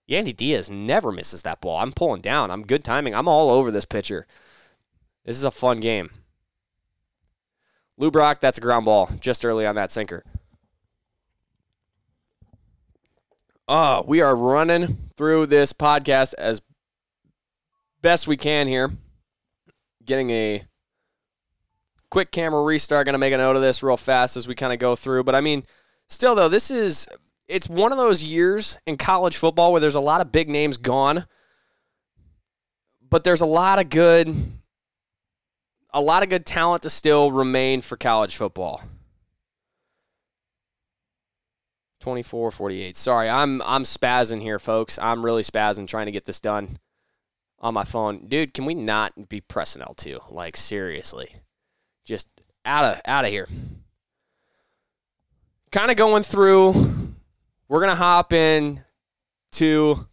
[0.10, 1.78] Yandy Diaz never misses that ball.
[1.78, 2.52] I'm pulling down.
[2.52, 3.16] I'm good timing.
[3.16, 4.28] I'm all over this pitcher.
[5.26, 6.12] This is a fun game.
[7.98, 10.24] Lou Brock, that's a ground ball just early on that sinker.
[13.68, 16.62] Oh, we are running through this podcast as
[18.02, 18.92] best we can here.
[20.06, 20.64] Getting a
[22.12, 23.06] quick camera restart.
[23.06, 25.24] Going to make a note of this real fast as we kind of go through.
[25.24, 25.64] But I mean,
[26.08, 27.08] still, though, this is.
[27.48, 30.78] It's one of those years in college football where there's a lot of big names
[30.78, 31.26] gone,
[33.08, 34.36] but there's a lot of good
[35.94, 38.82] a lot of good talent to still remain for college football.
[42.02, 42.96] 24, 48.
[42.96, 45.00] Sorry, I'm I'm spazzing here, folks.
[45.02, 46.78] I'm really spazzing trying to get this done
[47.60, 48.28] on my phone.
[48.28, 50.32] Dude, can we not be pressing L2?
[50.32, 51.38] Like seriously.
[52.04, 52.28] Just
[52.66, 53.48] out of out of here.
[55.72, 57.15] Kind of going through
[57.68, 58.84] we're going to hop in
[59.54, 60.08] to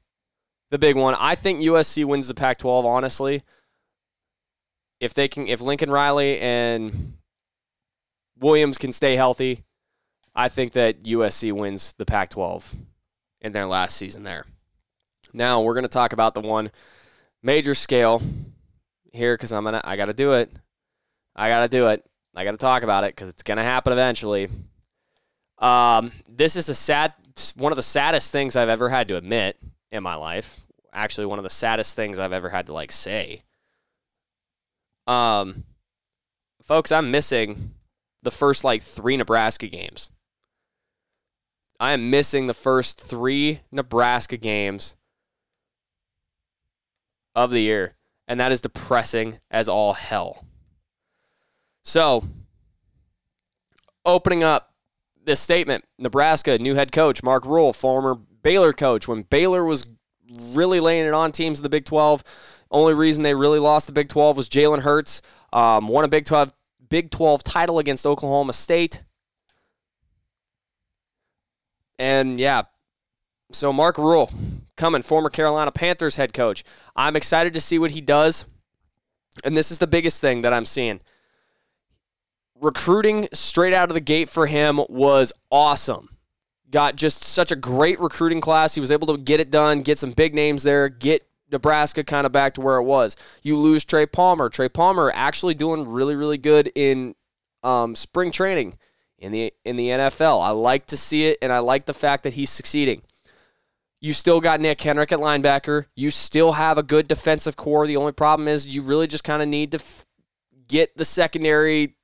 [0.70, 1.14] the big one.
[1.18, 3.42] I think USC wins the Pac-12 honestly.
[5.00, 7.14] If they can if Lincoln Riley and
[8.38, 9.64] Williams can stay healthy,
[10.34, 12.74] I think that USC wins the Pac 12
[13.40, 14.46] in their last season there.
[15.32, 16.70] Now, we're going to talk about the one
[17.42, 18.22] major scale
[19.12, 20.50] here because I'm going to, I got to do it.
[21.34, 22.04] I got to do it.
[22.34, 24.48] I got to talk about it because it's going to happen eventually.
[25.58, 27.12] Um, this is the sad,
[27.56, 29.56] one of the saddest things I've ever had to admit
[29.90, 30.60] in my life.
[30.92, 33.42] Actually, one of the saddest things I've ever had to like say.
[35.06, 35.64] Um,
[36.62, 37.74] folks, I'm missing
[38.22, 40.10] the first like three Nebraska games.
[41.80, 44.96] I am missing the first three Nebraska games
[47.34, 47.96] of the year,
[48.28, 50.44] and that is depressing as all hell.
[51.82, 52.22] So,
[54.04, 54.71] opening up
[55.24, 59.86] this statement Nebraska, new head coach, Mark Rhule, former Baylor coach, when Baylor was
[60.52, 62.24] really laying it on teams in the Big 12.
[62.70, 65.20] Only reason they really lost the Big 12 was Jalen Hurts.
[65.52, 66.52] Um, won a Big 12,
[66.88, 69.02] Big 12 title against Oklahoma State.
[71.98, 72.62] And yeah,
[73.52, 74.30] so Mark Rhule
[74.76, 76.64] coming, former Carolina Panthers head coach.
[76.96, 78.46] I'm excited to see what he does.
[79.44, 81.00] And this is the biggest thing that I'm seeing.
[82.62, 86.16] Recruiting straight out of the gate for him was awesome.
[86.70, 88.74] Got just such a great recruiting class.
[88.74, 92.24] He was able to get it done, get some big names there, get Nebraska kind
[92.24, 93.16] of back to where it was.
[93.42, 94.48] You lose Trey Palmer.
[94.48, 97.14] Trey Palmer actually doing really, really good in
[97.64, 98.78] um, spring training
[99.18, 100.42] in the in the NFL.
[100.42, 103.02] I like to see it, and I like the fact that he's succeeding.
[104.00, 105.86] You still got Nick Henrich at linebacker.
[105.94, 107.86] You still have a good defensive core.
[107.86, 110.06] The only problem is you really just kind of need to f-
[110.66, 111.94] get the secondary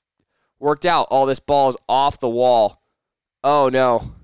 [0.61, 1.09] worked out.
[1.11, 2.83] All this ball is off the wall.
[3.45, 4.15] Oh no.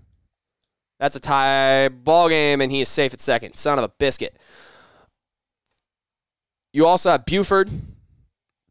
[1.00, 3.56] That's a tie ball game, and he is safe at second.
[3.56, 4.36] Son of a biscuit.
[6.72, 7.70] You also have Buford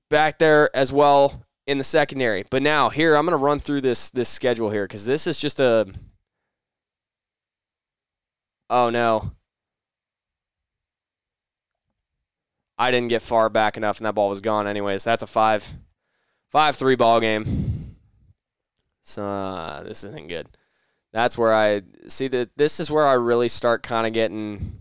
[0.10, 2.46] back there as well in the secondary.
[2.50, 5.40] But now here I'm going to run through this this schedule here because this is
[5.40, 5.88] just a.
[8.70, 9.32] Oh no.
[12.78, 14.68] I didn't get far back enough, and that ball was gone.
[14.68, 15.70] Anyways, that's a five,
[16.54, 17.98] five three ball game.
[19.02, 20.48] So uh, this isn't good.
[21.12, 22.52] That's where I see that.
[22.56, 24.80] This is where I really start kind of getting.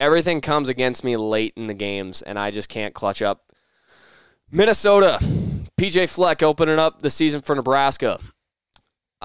[0.00, 3.52] Everything comes against me late in the games, and I just can't clutch up.
[4.50, 5.18] Minnesota,
[5.78, 8.18] PJ Fleck opening up the season for Nebraska.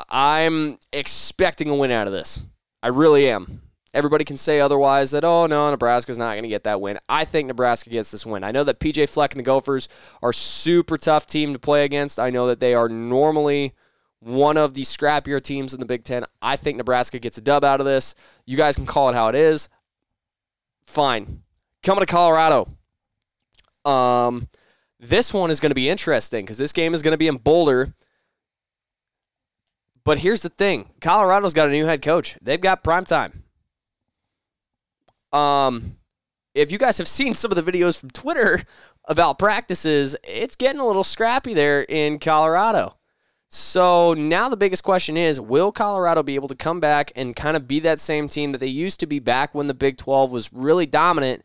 [0.10, 2.43] I'm expecting a win out of this.
[2.84, 3.62] I really am.
[3.95, 6.99] Everybody can say otherwise that, oh, no, Nebraska's not going to get that win.
[7.08, 8.43] I think Nebraska gets this win.
[8.43, 9.88] I know that PJ Fleck and the Gophers
[10.21, 12.19] are super tough team to play against.
[12.19, 13.73] I know that they are normally
[14.19, 16.25] one of the scrappier teams in the Big Ten.
[16.41, 18.15] I think Nebraska gets a dub out of this.
[18.45, 19.69] You guys can call it how it is.
[20.86, 21.43] Fine.
[21.81, 22.67] Coming to Colorado.
[23.86, 24.49] Um,
[24.99, 27.38] this one is going to be interesting because this game is going to be in
[27.38, 27.93] Boulder.
[30.03, 33.44] But here's the thing Colorado's got a new head coach, they've got prime time.
[35.31, 35.97] Um,
[36.53, 38.61] if you guys have seen some of the videos from Twitter
[39.05, 42.97] about practices, it's getting a little scrappy there in Colorado.
[43.49, 47.55] So now the biggest question is will Colorado be able to come back and kind
[47.55, 50.31] of be that same team that they used to be back when the Big 12
[50.31, 51.43] was really dominant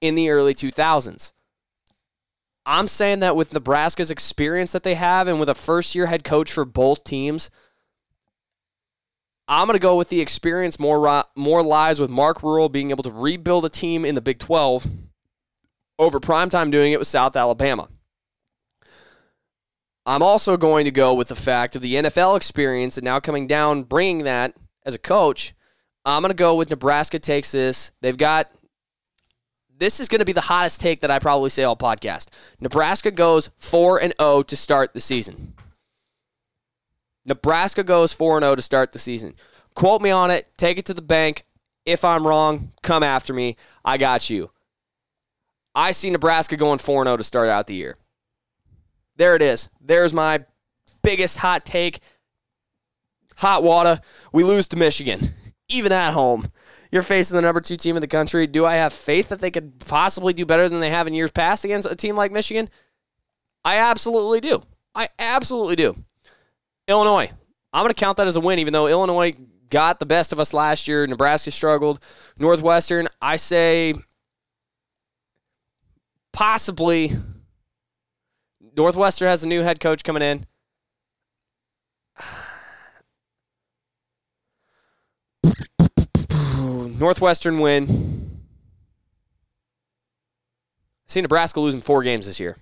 [0.00, 1.32] in the early 2000s?
[2.64, 6.24] I'm saying that with Nebraska's experience that they have and with a first year head
[6.24, 7.50] coach for both teams,
[9.52, 13.02] I'm going to go with the experience more more lies with Mark Rhule being able
[13.02, 14.86] to rebuild a team in the Big 12
[15.98, 17.90] over primetime doing it with South Alabama.
[20.06, 23.46] I'm also going to go with the fact of the NFL experience and now coming
[23.46, 24.54] down, bringing that
[24.86, 25.52] as a coach.
[26.06, 27.90] I'm going to go with Nebraska takes this.
[28.00, 28.50] They've got
[29.76, 32.28] this is going to be the hottest take that I probably say all podcast.
[32.58, 35.52] Nebraska goes 4 and 0 to start the season.
[37.24, 39.34] Nebraska goes 4 and 0 to start the season.
[39.74, 41.44] Quote me on it, take it to the bank.
[41.84, 43.56] If I'm wrong, come after me.
[43.84, 44.50] I got you.
[45.74, 47.96] I see Nebraska going 4 0 to start out the year.
[49.16, 49.68] There it is.
[49.80, 50.44] There's my
[51.02, 52.00] biggest hot take.
[53.36, 54.00] Hot water.
[54.32, 55.34] We lose to Michigan,
[55.68, 56.50] even at home.
[56.90, 58.46] You're facing the number two team in the country.
[58.46, 61.30] Do I have faith that they could possibly do better than they have in years
[61.30, 62.68] past against a team like Michigan?
[63.64, 64.62] I absolutely do.
[64.94, 65.96] I absolutely do.
[66.88, 67.30] Illinois,
[67.72, 69.34] I'm going to count that as a win, even though Illinois
[69.70, 71.06] got the best of us last year.
[71.06, 72.00] Nebraska struggled.
[72.38, 73.94] Northwestern, I say
[76.32, 77.12] possibly.
[78.76, 80.46] Northwestern has a new head coach coming in.
[86.98, 87.86] Northwestern win.
[91.08, 92.56] I see Nebraska losing four games this year.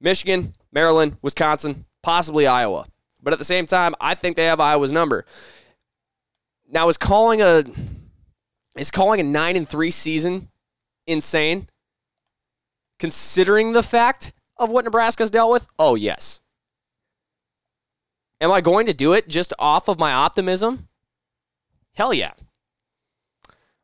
[0.00, 2.86] Michigan, Maryland, Wisconsin, possibly Iowa.
[3.28, 5.26] But at the same time, I think they have Iowa's number.
[6.66, 7.62] Now is calling a
[8.74, 10.48] is calling a 9 and 3 season
[11.06, 11.68] insane
[12.98, 15.68] considering the fact of what Nebraska's dealt with?
[15.78, 16.40] Oh, yes.
[18.40, 20.88] Am I going to do it just off of my optimism?
[21.96, 22.32] Hell yeah.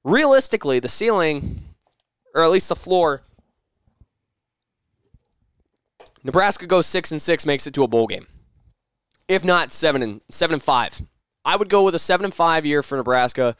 [0.04, 1.60] Realistically, the ceiling,
[2.34, 3.20] or at least the floor,
[6.22, 8.26] Nebraska goes six and six, makes it to a bowl game.
[9.28, 11.00] If not seven and seven and five.
[11.44, 13.56] I would go with a seven and five year for Nebraska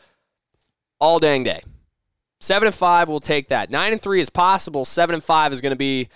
[1.01, 1.61] all dang day.
[2.41, 3.71] Seven and five, we'll take that.
[3.71, 4.85] Nine and three is possible.
[4.85, 6.09] Seven and five is going to be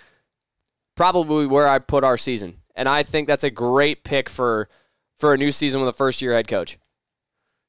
[0.94, 2.56] probably where I put our season.
[2.74, 4.68] And I think that's a great pick for
[5.18, 6.78] for a new season with a first year head coach.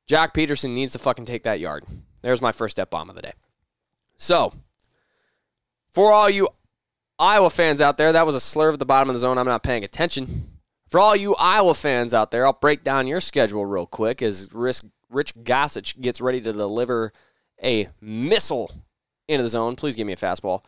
[0.10, 1.86] Joc Pederson needs to fucking take that yard.
[2.22, 3.34] There's my first step bomb of the day.
[4.18, 4.54] So,
[5.92, 6.50] for all you
[7.18, 9.38] Iowa fans out there, that was a slur at the bottom of the zone.
[9.38, 10.49] I'm not paying attention.
[10.90, 14.50] For all you Iowa fans out there, I'll break down your schedule real quick as
[14.52, 17.14] Rich, Gossage gets ready to deliver
[17.64, 18.72] a missile
[19.28, 19.76] into the zone.
[19.76, 20.64] Please give me a fastball.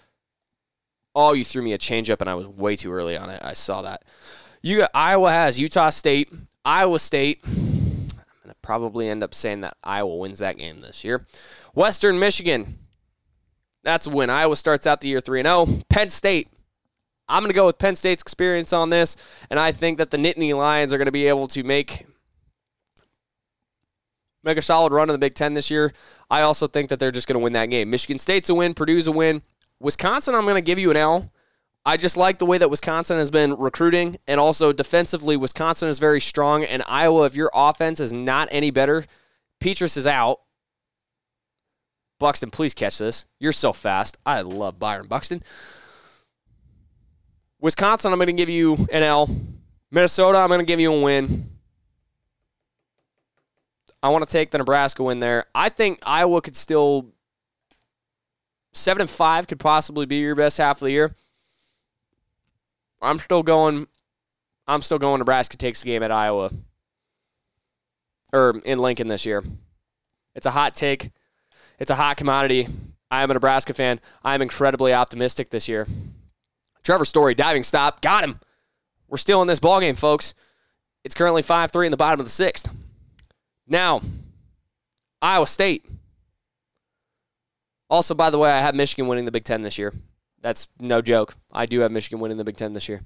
[1.15, 3.41] Oh, you threw me a changeup, and I was way too early on it.
[3.43, 4.03] I saw that.
[4.61, 6.31] You got Iowa has Utah State,
[6.63, 7.41] Iowa State.
[7.43, 8.07] I'm
[8.43, 11.25] gonna probably end up saying that Iowa wins that game this year.
[11.73, 12.77] Western Michigan.
[13.83, 14.29] That's win.
[14.29, 15.67] Iowa starts out the year 3 0.
[15.89, 16.47] Penn State.
[17.31, 19.17] I'm going to go with Penn State's experience on this,
[19.49, 22.05] and I think that the Nittany Lions are going to be able to make
[24.43, 25.93] make a solid run in the Big Ten this year.
[26.29, 27.89] I also think that they're just going to win that game.
[27.89, 28.73] Michigan State's a win.
[28.73, 29.41] Purdue's a win.
[29.79, 31.31] Wisconsin, I'm going to give you an L.
[31.85, 35.97] I just like the way that Wisconsin has been recruiting, and also defensively, Wisconsin is
[35.97, 36.63] very strong.
[36.63, 39.05] And Iowa, if your offense is not any better,
[39.59, 40.41] Petrus is out.
[42.19, 43.25] Buxton, please catch this.
[43.39, 44.17] You're so fast.
[44.27, 45.41] I love Byron Buxton.
[47.61, 49.29] Wisconsin, I'm going to give you an L.
[49.91, 51.45] Minnesota, I'm going to give you a win.
[54.01, 55.45] I want to take the Nebraska win there.
[55.53, 57.13] I think Iowa could still
[58.73, 61.15] seven and five could possibly be your best half of the year.
[62.99, 63.87] I'm still going.
[64.67, 65.19] I'm still going.
[65.19, 66.51] Nebraska takes the game at Iowa
[68.33, 69.43] or in Lincoln this year.
[70.33, 71.11] It's a hot take.
[71.77, 72.67] It's a hot commodity.
[73.11, 73.99] I am a Nebraska fan.
[74.23, 75.85] I am incredibly optimistic this year.
[76.83, 78.39] Trevor Story diving stop, got him.
[79.07, 80.33] We're still in this ball game, folks.
[81.03, 82.69] It's currently five three in the bottom of the sixth.
[83.67, 84.01] Now,
[85.21, 85.85] Iowa State.
[87.89, 89.93] Also, by the way, I have Michigan winning the Big Ten this year.
[90.41, 91.35] That's no joke.
[91.51, 93.01] I do have Michigan winning the Big Ten this year.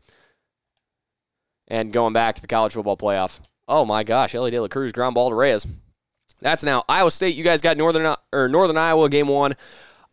[1.67, 3.39] And going back to the college football playoff.
[3.67, 5.65] Oh my gosh, Elly De La Cruz ground ball to Reyes.
[6.39, 7.35] That's now Iowa State.
[7.35, 9.55] You guys got Northern or Northern Iowa game one.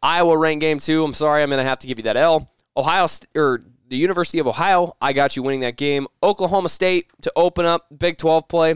[0.03, 1.05] Iowa ranked game two.
[1.05, 2.52] I'm sorry, I'm gonna have to give you that L.
[2.77, 3.07] Ohio
[3.37, 4.97] or the University of Ohio.
[5.01, 6.07] I got you winning that game.
[6.23, 8.75] Oklahoma State to open up Big 12 play.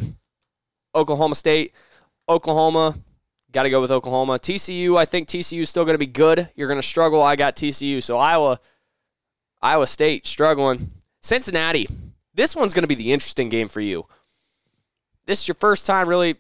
[0.95, 1.73] Oklahoma State,
[2.29, 2.95] Oklahoma.
[3.53, 4.35] Got to go with Oklahoma.
[4.35, 6.49] TCU, I think TCU is still going to be good.
[6.55, 7.23] You're going to struggle.
[7.23, 8.03] I got TCU.
[8.03, 8.61] So Iowa,
[9.63, 10.91] Iowa State struggling.
[11.23, 11.87] Cincinnati.
[12.35, 14.07] This one's going to be the interesting game for you.
[15.25, 16.37] This is your first time really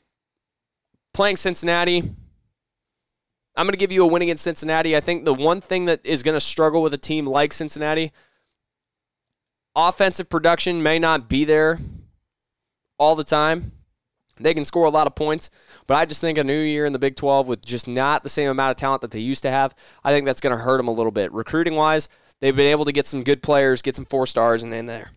[1.14, 2.02] playing Cincinnati.
[3.56, 4.96] I'm going to give you a win against Cincinnati.
[4.96, 8.12] I think the one thing that is going to struggle with a team like Cincinnati,
[9.74, 11.78] offensive production may not be there
[12.98, 13.72] all the time.
[14.38, 15.48] They can score a lot of points,
[15.86, 18.28] but I just think a new year in the Big 12 with just not the
[18.28, 20.76] same amount of talent that they used to have, I think that's going to hurt
[20.76, 21.32] them a little bit.
[21.32, 24.74] Recruiting wise, they've been able to get some good players, get some four stars, and
[24.74, 25.10] in there.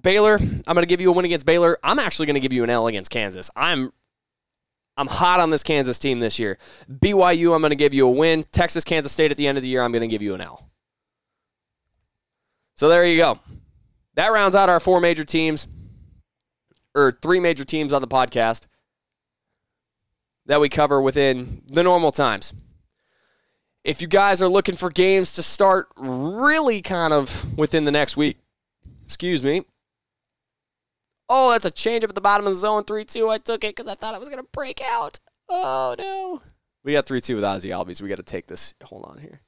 [0.00, 1.76] Baylor, I'm going to give you a win against Baylor.
[1.82, 3.50] I'm actually going to give you an L against Kansas.
[3.56, 3.92] I'm
[4.96, 6.58] I'm hot on this Kansas team this year.
[6.90, 8.44] BYU, I'm going to give you a win.
[8.52, 10.40] Texas, Kansas State at the end of the year, I'm going to give you an
[10.40, 10.68] L.
[12.76, 13.38] So there you go.
[14.14, 15.66] That rounds out our four major teams
[16.94, 18.66] or three major teams on the podcast
[20.46, 22.52] that we cover within the normal times.
[23.84, 28.16] If you guys are looking for games to start really kind of within the next
[28.16, 28.38] week,
[29.04, 29.64] excuse me.
[31.34, 33.30] Oh, that's a change up at the bottom of the zone 3 2.
[33.30, 35.18] I took it because I thought I was going to break out.
[35.48, 36.42] Oh, no.
[36.84, 38.02] We got 3 2 with Ozzie Albies.
[38.02, 38.74] We got to take this.
[38.84, 39.40] Hold on here.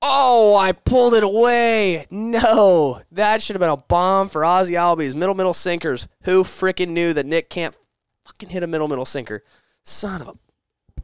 [0.00, 2.06] Oh, I pulled it away.
[2.10, 5.14] No, that should have been a bomb for Ozzie Albies.
[5.14, 6.08] Middle, middle sinkers.
[6.22, 7.76] Who freaking knew that Nick can't
[8.24, 9.44] fucking hit a middle, middle sinker?
[9.82, 11.02] Son of a.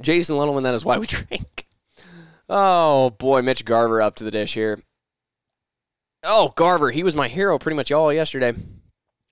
[0.00, 1.66] Jason Littleman, that is why we drink.
[2.48, 4.78] Oh, boy, Mitch Garver up to the dish here.
[6.24, 8.54] Oh, Garver, he was my hero pretty much all yesterday.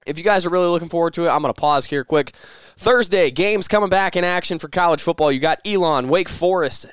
[0.07, 2.31] If you guys are really looking forward to it, I'm going to pause here quick.
[2.31, 5.31] Thursday, games coming back in action for college football.
[5.31, 6.87] You got Elon, Wake Forest,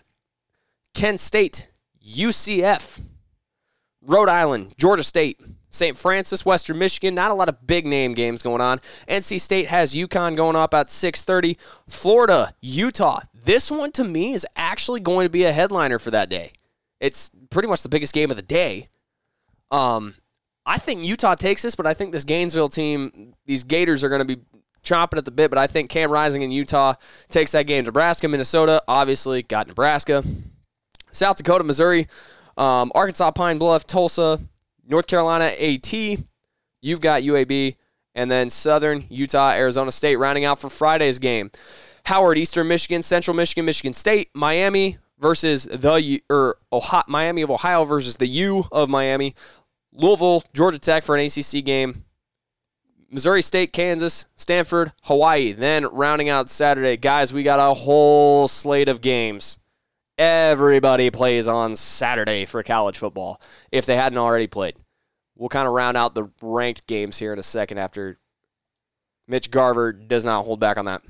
[0.93, 1.69] Kent State,
[2.05, 2.99] UCF,
[4.01, 5.39] Rhode Island, Georgia State,
[5.69, 5.97] St.
[5.97, 7.15] Francis, Western Michigan.
[7.15, 8.79] Not a lot of big name games going on.
[9.07, 11.57] NC State has UConn going up at 6:30.
[11.87, 13.21] Florida, Utah.
[13.33, 16.51] This one to me is actually going to be a headliner for that day.
[16.99, 18.89] It's pretty much the biggest game of the day.
[19.71, 20.15] Um,
[20.65, 24.25] I think Utah takes this, but I think this Gainesville team, these Gators are going
[24.25, 24.41] to be
[24.83, 25.49] chomping at the bit.
[25.49, 26.95] But I think Cam Rising in Utah
[27.29, 27.85] takes that game.
[27.85, 30.23] Nebraska, Minnesota, obviously got Nebraska.
[31.11, 32.07] South Dakota, Missouri,
[32.57, 34.39] um, Arkansas, Pine Bluff, Tulsa,
[34.85, 35.93] North Carolina, AT.
[36.81, 37.75] You've got UAB,
[38.13, 41.49] and then Southern Utah, Arizona State rounding out for Friday's game.
[42.05, 47.83] Howard, Eastern Michigan, Central Michigan, Michigan State, Miami versus the or Ohio, Miami of Ohio
[47.85, 49.35] versus the U of Miami.
[49.93, 52.03] Louisville, Georgia Tech for an ACC game.
[53.09, 55.53] Missouri State, Kansas, Stanford, Hawaii.
[55.53, 59.59] Then rounding out Saturday, guys, we got a whole slate of games.
[60.17, 63.39] Everybody plays on Saturday for college football
[63.71, 64.75] if they hadn't already played.
[65.35, 68.17] We'll kind of round out the ranked games here in a second after
[69.27, 71.03] Mitch Garver does not hold back on that.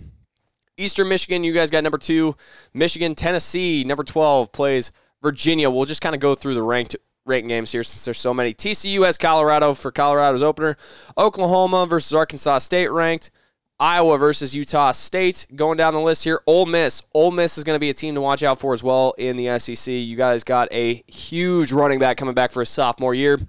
[0.78, 2.36] Eastern Michigan, you guys got number two.
[2.73, 5.69] Michigan, Tennessee, number 12 plays Virginia.
[5.69, 8.53] We'll just kind of go through the ranked ranked games here since there's so many.
[8.53, 10.78] TCU has Colorado for Colorado's opener.
[11.17, 13.32] Oklahoma versus Arkansas State ranked.
[13.80, 15.45] Iowa versus Utah State.
[15.55, 17.03] Going down the list here, Ole Miss.
[17.13, 19.36] Ole Miss is going to be a team to watch out for as well in
[19.36, 19.91] the SEC.
[19.91, 23.39] You guys got a huge running back coming back for his sophomore year.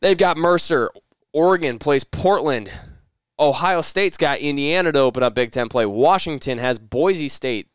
[0.00, 0.90] They've got Mercer.
[1.32, 2.70] Oregon plays Portland.
[3.38, 5.86] Ohio State's got Indiana to open up Big Ten play.
[5.86, 7.68] Washington has Boise State.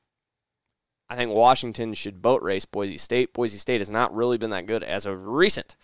[1.10, 3.34] I think Washington should boat race Boise State.
[3.34, 5.76] Boise State has not really been that good as of recent.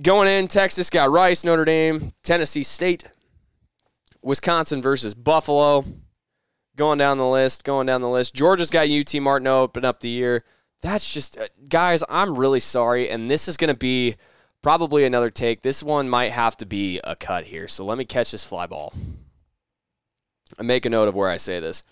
[0.00, 3.04] Going in, Texas got Rice, Notre Dame, Tennessee State,
[4.22, 5.84] Wisconsin versus Buffalo.
[6.76, 8.34] Going down the list, going down the list.
[8.34, 10.44] Georgia's got UT Martin open up the year.
[10.80, 13.10] That's just, uh, guys, I'm really sorry.
[13.10, 14.16] And this is going to be
[14.62, 15.62] probably another take.
[15.62, 17.68] This one might have to be a cut here.
[17.68, 18.92] So let me catch this fly ball.
[20.58, 21.84] I make a note of where I say this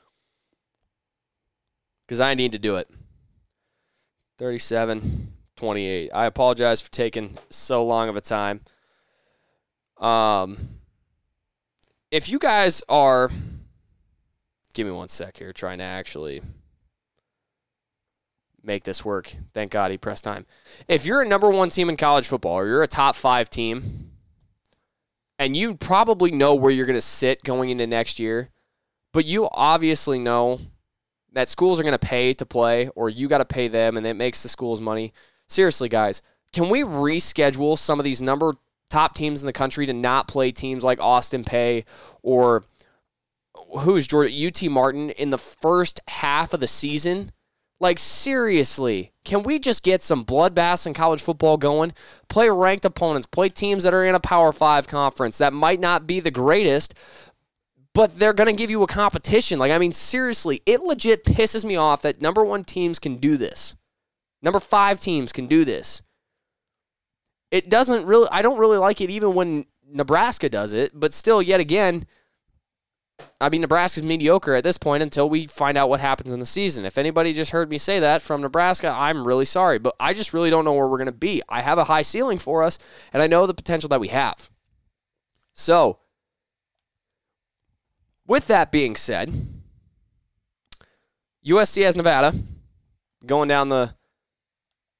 [2.06, 2.88] because I need to do it.
[4.38, 6.10] 37 28.
[6.14, 8.60] I apologize for taking so long of a time.
[9.98, 10.56] Um,
[12.12, 13.30] if you guys are,
[14.72, 16.42] give me one sec here, trying to actually
[18.62, 19.32] make this work.
[19.54, 20.46] Thank God he pressed time.
[20.86, 24.10] If you're a number one team in college football or you're a top five team,
[25.38, 28.50] and you probably know where you're going to sit going into next year,
[29.12, 30.60] but you obviously know
[31.32, 34.06] that schools are going to pay to play or you got to pay them and
[34.06, 35.12] it makes the schools money.
[35.46, 38.54] Seriously, guys, can we reschedule some of these number
[38.90, 41.84] top teams in the country to not play teams like Austin Peay
[42.22, 42.64] or
[43.80, 47.32] who's Georgia UT Martin in the first half of the season?
[47.80, 51.92] Like seriously, can we just get some bloodbaths in college football going?
[52.28, 56.06] Play ranked opponents, play teams that are in a Power 5 conference that might not
[56.06, 56.94] be the greatest,
[57.94, 59.58] but they're going to give you a competition.
[59.58, 63.36] Like, I mean, seriously, it legit pisses me off that number one teams can do
[63.36, 63.76] this.
[64.42, 66.02] Number five teams can do this.
[67.50, 71.40] It doesn't really, I don't really like it even when Nebraska does it, but still,
[71.40, 72.06] yet again,
[73.40, 76.46] I mean, Nebraska's mediocre at this point until we find out what happens in the
[76.46, 76.84] season.
[76.84, 80.32] If anybody just heard me say that from Nebraska, I'm really sorry, but I just
[80.32, 81.42] really don't know where we're going to be.
[81.48, 82.78] I have a high ceiling for us,
[83.12, 84.50] and I know the potential that we have.
[85.52, 85.98] So,
[88.26, 89.32] with that being said,
[91.46, 92.34] USC has Nevada
[93.24, 93.94] going down the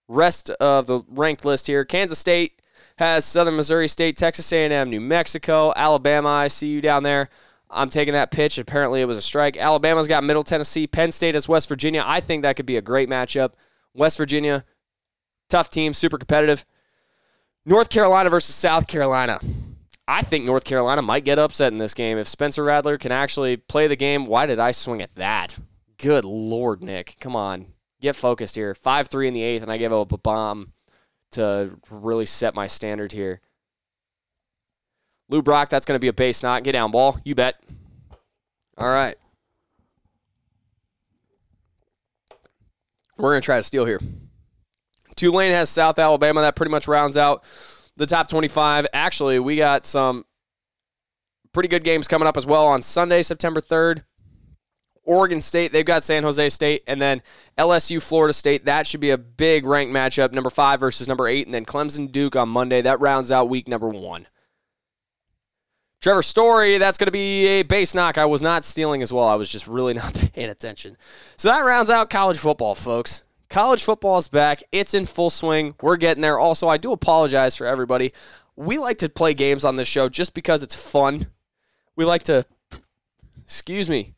[0.09, 1.85] rest of the ranked list here.
[1.85, 2.63] Kansas State
[2.99, 6.31] has Southern Missouri State, Texas A&M, New Mexico, Alabama.
[6.31, 7.29] I see you down there.
[7.71, 8.59] I'm taking that pitch.
[8.59, 9.57] Apparently, it was a strike.
[9.57, 10.87] Alabama's got Middle Tennessee.
[10.87, 12.03] Penn State has West Virginia.
[12.07, 13.53] I think that could be a great matchup.
[13.95, 14.65] West Virginia,
[15.49, 16.65] tough team, super competitive.
[17.67, 19.41] North Carolina versus South Carolina.
[20.07, 22.17] I think North Carolina might get upset in this game.
[22.17, 25.59] If Spencer Rattler can actually play the game, why did I swing at that?
[25.99, 27.17] Good Lord, Nick.
[27.21, 27.67] Come on.
[28.01, 28.75] Get focused here.
[28.75, 30.73] 5 3 in the eighth, and I gave up a bomb
[31.33, 33.43] to really set my standard here.
[35.29, 36.65] Lou Brock, that's going to be a base knot.
[36.65, 37.19] Get down, ball.
[37.25, 37.61] You bet.
[38.77, 39.17] All right.
[43.17, 44.01] We're going to try to steal here.
[45.17, 46.41] Tulane has South Alabama.
[46.41, 47.45] That pretty much rounds out
[47.97, 48.87] the top 25.
[48.93, 50.25] Actually, we got some
[51.53, 54.05] pretty good games coming up as well on Sunday, September 3rd.
[55.03, 57.23] Oregon State, they've got San Jose State, and then
[57.57, 58.67] LSU, Florida State.
[58.67, 62.13] That should be a big ranked matchup, number five versus number eight, and then Clemson
[62.13, 62.83] Duke on Monday.
[62.83, 64.27] That rounds out week number one.
[66.01, 68.19] Trevor Story, that's going to be a base knock.
[68.19, 69.27] I was not stealing as well.
[69.27, 70.97] I was just really not paying attention.
[71.37, 73.25] So that rounds out college football, folks.
[73.51, 74.63] College football is back.
[74.73, 75.75] It's in full swing.
[75.81, 76.39] We're getting there.
[76.39, 78.13] Also, I do apologize for everybody.
[78.57, 81.29] We like to play games on this show just because it's fun.
[81.97, 82.45] We like to,
[83.43, 84.15] excuse me,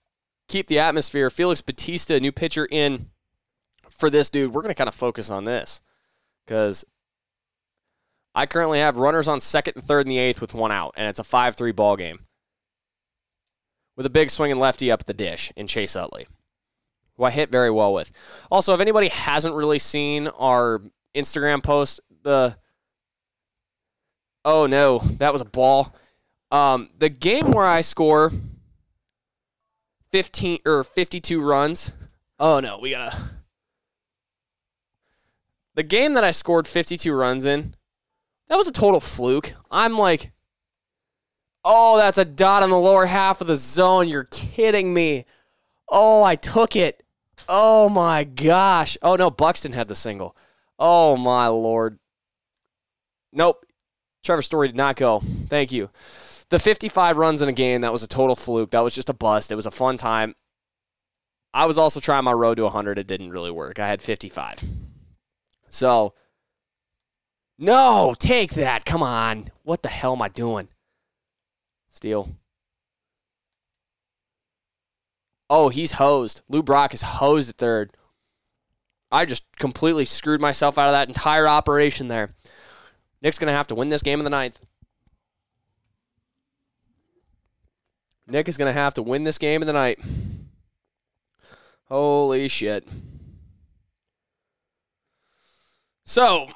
[0.48, 1.30] keep the atmosphere.
[1.30, 3.10] Felix Bautista, new pitcher in
[3.88, 4.52] for this dude.
[4.52, 5.80] We're going to kind of focus on this
[6.44, 6.84] because
[8.34, 11.08] I currently have runners on second and third in the eighth with one out, and
[11.08, 12.20] it's a 5 3 ball game
[13.96, 16.26] with a big swinging lefty up the dish in Chase Utley,
[17.16, 18.12] who I hit very well with.
[18.50, 20.80] Also, if anybody hasn't really seen our
[21.14, 22.56] Instagram post, the
[24.44, 25.94] oh no, that was a ball.
[26.50, 28.32] Um, the game where I score
[30.12, 31.92] 15 or 52 runs.
[32.38, 33.16] Oh no, we gotta.
[35.74, 37.74] The game that I scored 52 runs in,
[38.50, 39.54] that was a total fluke.
[39.70, 40.32] I'm like,
[41.64, 44.08] oh, that's a dot on the lower half of the zone.
[44.08, 45.24] You're kidding me.
[45.88, 47.04] Oh, I took it.
[47.48, 48.98] Oh my gosh.
[49.02, 50.36] Oh no, Buxton had the single.
[50.80, 52.00] Oh my lord.
[53.32, 53.64] Nope.
[54.24, 55.20] Trevor Story did not go.
[55.48, 55.88] Thank you.
[56.48, 58.72] The 55 runs in a game, that was a total fluke.
[58.72, 59.52] That was just a bust.
[59.52, 60.34] It was a fun time.
[61.54, 62.98] I was also trying my road to 100.
[62.98, 63.78] It didn't really work.
[63.78, 64.64] I had 55.
[65.68, 66.14] So,
[67.60, 68.84] no, take that.
[68.84, 69.50] Come on.
[69.62, 70.68] What the hell am I doing?
[71.90, 72.30] Steal.
[75.48, 76.42] Oh, he's hosed.
[76.48, 77.92] Lou Brock is hosed at third.
[79.12, 82.34] I just completely screwed myself out of that entire operation there.
[83.20, 84.60] Nick's going to have to win this game in the ninth.
[88.26, 89.98] Nick is going to have to win this game in the night.
[91.88, 92.86] Holy shit.
[96.04, 96.48] So,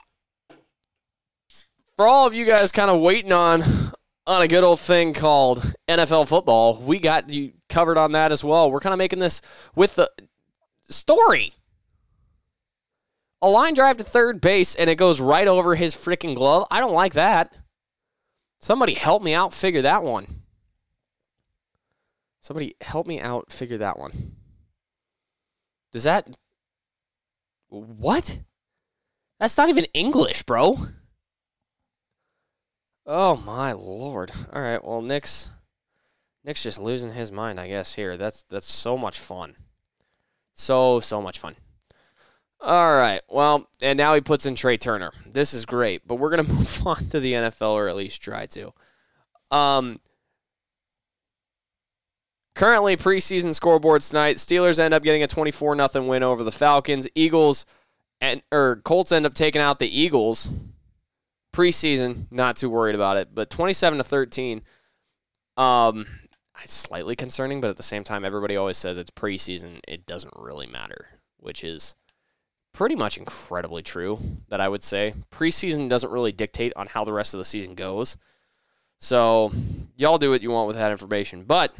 [1.96, 3.62] for all of you guys kind of waiting on
[4.26, 8.42] on a good old thing called NFL football, we got you covered on that as
[8.42, 8.70] well.
[8.70, 9.42] We're kind of making this
[9.74, 10.10] with the
[10.88, 11.52] story.
[13.42, 16.66] A line drive to third base and it goes right over his freaking glove.
[16.70, 17.54] I don't like that.
[18.58, 20.26] Somebody help me out figure that one.
[22.40, 24.36] Somebody help me out figure that one.
[25.92, 26.34] Does that.
[27.68, 28.38] What?
[29.38, 30.78] That's not even English, bro.
[33.06, 34.32] Oh my lord.
[34.52, 35.50] All right, well Nick's
[36.44, 38.16] Nick's just losing his mind, I guess here.
[38.16, 39.56] That's that's so much fun.
[40.54, 41.56] So so much fun.
[42.60, 43.20] All right.
[43.28, 45.12] Well, and now he puts in Trea Turner.
[45.26, 48.46] This is great, but we're to move on to the NFL or at least try
[48.46, 48.72] to.
[49.50, 50.00] Um
[52.54, 57.08] Currently, preseason scoreboards tonight: Steelers end up getting a 24 0 win over the Falcons.
[57.14, 57.66] Eagles
[58.20, 60.52] and or Colts end up taking out the Eagles.
[61.54, 64.62] Preseason, not too worried about it, but 27 to 13.
[65.56, 66.06] Um,
[66.64, 69.80] slightly concerning, but at the same time, everybody always says it's preseason.
[69.86, 71.06] It doesn't really matter,
[71.38, 71.94] which is
[72.72, 74.18] pretty much incredibly true.
[74.48, 77.74] That I would say preseason doesn't really dictate on how the rest of the season
[77.74, 78.16] goes.
[78.98, 79.52] So
[79.96, 81.72] y'all do what you want with that information, but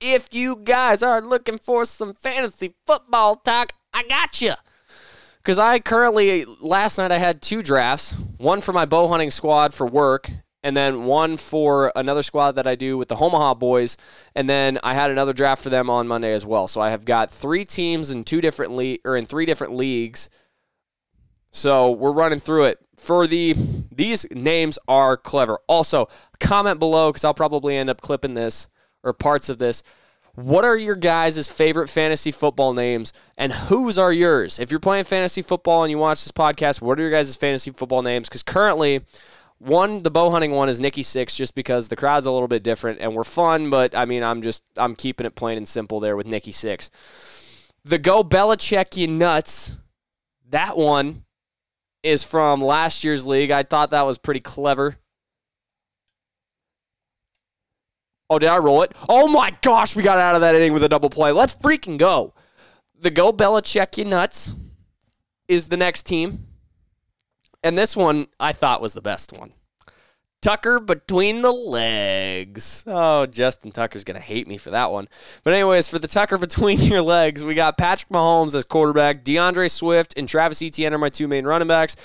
[0.00, 4.54] if you guys are looking for some fantasy football talk, I got you.
[5.38, 9.74] Because I currently, last night I had two drafts one for my bow hunting squad
[9.74, 10.30] for work,
[10.62, 13.96] and then one for another squad that I do with the Omaha boys.
[14.34, 16.68] And then I had another draft for them on Monday as well.
[16.68, 20.28] So I have got three teams in two different le- or in three different leagues.
[21.50, 22.78] So we're running through it.
[22.96, 23.54] For the
[23.92, 25.60] these names are clever.
[25.68, 26.08] Also,
[26.40, 28.68] comment below because I'll probably end up clipping this
[29.02, 29.82] or parts of this.
[30.38, 34.60] What are your guys' favorite fantasy football names and whose are yours?
[34.60, 37.72] If you're playing fantasy football and you watch this podcast, what are your guys' fantasy
[37.72, 38.28] football names?
[38.28, 39.00] Because currently,
[39.58, 42.62] one, the bow hunting one is Nikki Six, just because the crowd's a little bit
[42.62, 45.98] different and we're fun, but I mean, I'm just, I'm keeping it plain and simple
[45.98, 46.88] there with Nikki Six.
[47.84, 49.76] The Go Belichick You Nuts,
[50.50, 51.24] that one
[52.04, 53.50] is from last year's league.
[53.50, 54.98] I thought that was pretty clever.
[58.30, 58.92] Oh, did I roll it?
[59.08, 61.32] Oh my gosh, we got out of that inning with a double play.
[61.32, 62.34] Let's freaking go.
[63.00, 64.52] The Go Belichick You Nuts
[65.46, 66.46] is the next team.
[67.62, 69.52] And this one I thought was the best one.
[70.40, 72.84] Tucker between the legs.
[72.86, 75.08] Oh, Justin Tucker's going to hate me for that one.
[75.42, 79.70] But, anyways, for the Tucker between your legs, we got Patrick Mahomes as quarterback, DeAndre
[79.70, 81.96] Swift and Travis Etienne are my two main running backs,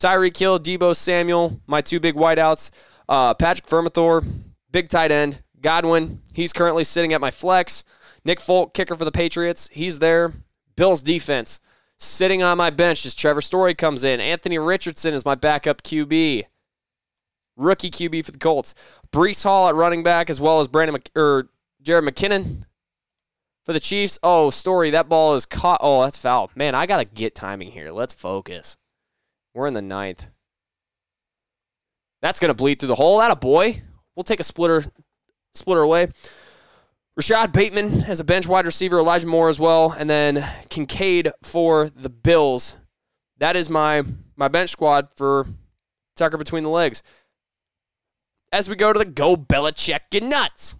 [0.00, 2.70] Tyreek Hill, Deebo Samuel, my two big wideouts,
[3.08, 4.26] uh, Patrick Freiermuth,
[4.70, 7.84] big tight end, Godwin, he's currently sitting at my flex,
[8.24, 10.32] Nick Folk, kicker for the Patriots, he's there,
[10.76, 11.60] Bills defense.
[11.98, 14.20] Sitting on my bench as Trevor Story comes in.
[14.20, 16.46] Anthony Richardson is my backup QB
[17.56, 18.74] rookie QB for the Colts.
[19.12, 21.48] Breece Hall at running back, as well as Brandon Mc, or
[21.82, 22.64] Jerick McKinnon
[23.64, 24.18] for the Chiefs.
[24.22, 25.80] Oh, story that ball is caught.
[25.82, 26.50] Oh, that's foul.
[26.54, 27.88] Man, I gotta get timing here.
[27.88, 28.76] Let's focus.
[29.54, 30.26] We're in the ninth.
[32.20, 33.18] That's gonna bleed through the hole.
[33.18, 33.82] That a boy.
[34.14, 34.84] We'll take a splitter,
[35.54, 36.08] splitter away.
[37.16, 41.90] Rashod Bateman as a bench wide receiver, Elijah Moore as well, and then Kincaid for
[41.90, 42.74] the Bills.
[43.38, 44.02] That is my
[44.36, 45.46] my bench squad for
[46.16, 47.02] Tucker between the legs
[48.52, 50.76] as we go to the Go Belichick and Nuts.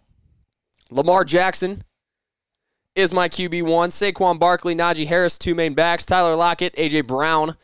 [0.90, 1.82] Lamar Jackson
[2.94, 3.88] is my QB1.
[3.88, 6.04] Saquon Barkley, Najee Harris, two main backs.
[6.04, 7.00] Tyler Lockett, A.J.
[7.00, 7.56] Brown.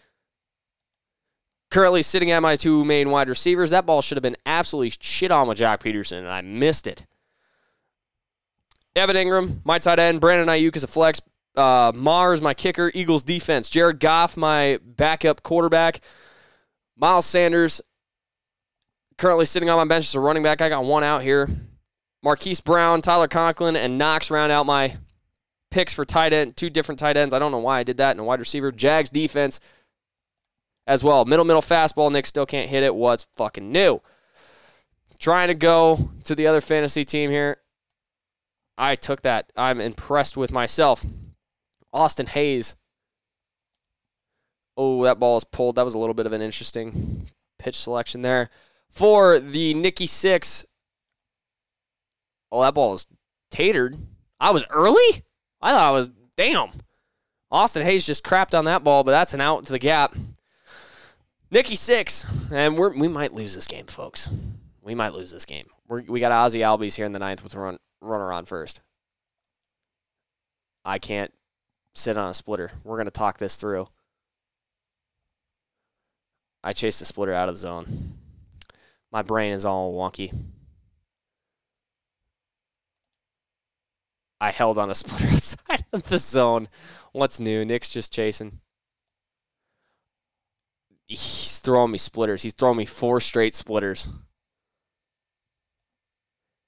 [1.71, 3.71] Currently sitting at my two main wide receivers.
[3.71, 7.07] That ball should have been absolutely shit on with Joc Pederson, and I missed it.
[8.97, 10.21] Evan Engram, my tight end.
[10.21, 11.21] Brandon Aiyuk is a flex.
[11.55, 12.91] Uh, Mars, my kicker.
[12.95, 13.69] Eagles defense.
[13.69, 16.01] Jared Goff, my backup quarterback.
[16.97, 17.81] Miles Sanders,
[19.19, 20.61] currently sitting on my bench as a running back.
[20.61, 21.49] I got one out here.
[22.23, 24.97] Marquise Brown, Tyler Conklin, and Knox round out my
[25.71, 27.33] picks for tight end, two different tight ends.
[27.33, 28.13] I don't know why I did that.
[28.13, 28.73] And a wide receiver.
[28.73, 29.61] Jags defense
[30.89, 31.27] as well.
[31.27, 32.11] Middle, middle fastball.
[32.11, 32.95] Nick still can't hit it.
[32.95, 34.01] What's fucking new?
[35.19, 37.59] Trying to go to the other fantasy team here.
[38.77, 39.53] I took that.
[39.57, 41.05] I'm impressed with myself.
[41.93, 42.75] Austin Hays.
[44.77, 45.77] Oh, that ball is pulled.
[45.77, 47.27] That was a little bit of an interesting
[47.59, 48.49] pitch selection there
[48.89, 50.65] for the Nikki Six.
[52.51, 53.07] Oh, that ball is
[53.53, 53.99] tatered.
[54.41, 55.25] I was early?
[55.61, 56.71] I thought I was, damn.
[57.51, 60.15] Austin Hays just crapped on that ball, but that's an out to the gap.
[61.51, 62.27] Nikki Six.
[62.53, 64.31] And we're, we might lose this game, folks.
[64.83, 65.67] We might lose this game.
[65.87, 68.81] We're, we got Ozzie Albies here in the ninth with run, runner on first.
[70.85, 71.33] I can't
[71.95, 72.71] sit on a splitter.
[72.85, 73.89] We're going to talk this through.
[76.63, 78.19] I chased the splitter out of the zone
[79.11, 80.35] my brain is all wonky.
[84.41, 86.69] I held on a splitter outside of the zone.
[87.13, 87.65] What's new?
[87.65, 88.61] Nick's just chasing.
[91.09, 92.43] He's throwing me splitters.
[92.43, 94.09] He's throwing me four straight splitters.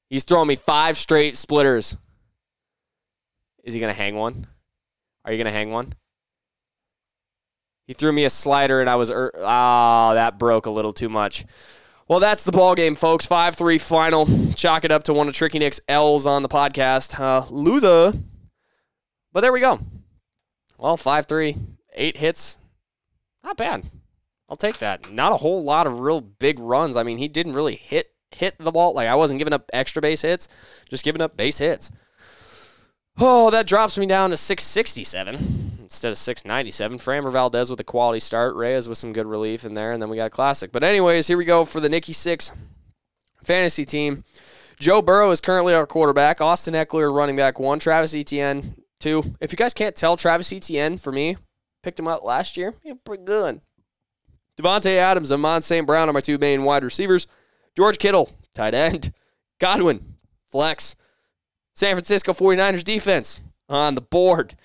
[0.08, 1.96] He's throwing me five straight splitters.
[3.62, 4.46] Is he going to hang one?
[5.24, 5.94] Are you going to hang one?
[7.86, 9.10] He threw me a slider and I was.
[9.10, 11.44] Er- oh, that broke a little too much.
[12.08, 13.26] Well, that's the ball game, folks.
[13.26, 14.26] Five three final.
[14.54, 17.18] Chalk it up to one of Tricky Nick's L's on the podcast.
[17.20, 18.12] Uh, loser.
[19.32, 19.78] But there we go.
[20.78, 21.56] Well, five three,
[21.94, 22.58] eight hits.
[23.44, 23.84] Not bad.
[24.50, 25.12] I'll take that.
[25.12, 26.96] Not a whole lot of real big runs.
[26.96, 28.94] I mean, he didn't really hit hit the ball.
[28.94, 30.48] Like I wasn't giving up extra base hits,
[30.88, 31.90] just giving up base hits.
[33.18, 36.98] Oh, that drops me down to 667 instead of 697.
[36.98, 38.54] Framber Valdez with a quality start.
[38.54, 40.72] Reyes with some good relief in there, and then we got a classic.
[40.72, 42.52] But anyways, here we go for the Nikki Six
[43.44, 44.24] fantasy team.
[44.78, 46.40] Joe Burrow is currently our quarterback.
[46.40, 47.78] Austin Ekeler running back one.
[47.78, 49.36] Travis Etienne two.
[49.40, 51.36] If you guys can't tell, Travis Etienne for me
[51.82, 52.74] picked him up last year.
[52.82, 53.60] Yeah, pretty good.
[54.60, 55.86] Davante Adams and Amon St.
[55.86, 57.26] Brown are my two main wide receivers.
[57.76, 59.12] George Kittle, tight end.
[59.58, 60.16] Godwin,
[60.50, 60.96] flex.
[61.74, 64.56] San Francisco 49ers defense on the board.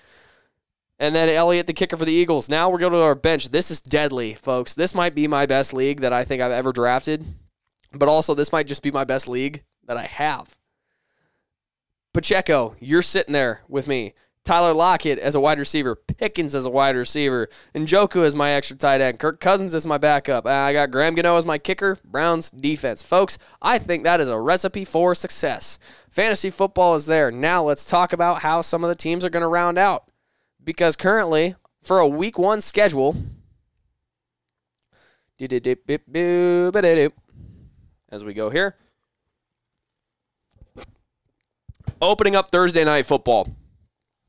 [0.98, 2.48] And then Elliott, the kicker for the Eagles.
[2.48, 3.50] Now we're going to our bench.
[3.50, 4.74] This is deadly, folks.
[4.74, 7.24] This might be my best league that I think I've ever drafted,
[7.92, 10.56] but also this might just be my best league that I have.
[12.14, 14.14] Pacheco, you're sitting there with me.
[14.46, 18.52] Tyler Lockett as a wide receiver, Pickens as a wide receiver, and Njoku as my
[18.52, 20.46] extra tight end, Kirk Cousins as my backup.
[20.46, 23.02] Uh, I got Graham Gano as my kicker, Browns defense.
[23.02, 25.80] Folks, I think that is a recipe for success.
[26.10, 27.32] Fantasy football is there.
[27.32, 30.04] Now let's talk about how some of the teams are going to round out
[30.62, 33.16] because currently for a week one schedule,
[35.40, 35.50] as
[38.24, 38.76] we go here,
[42.00, 43.48] opening up Thursday night football,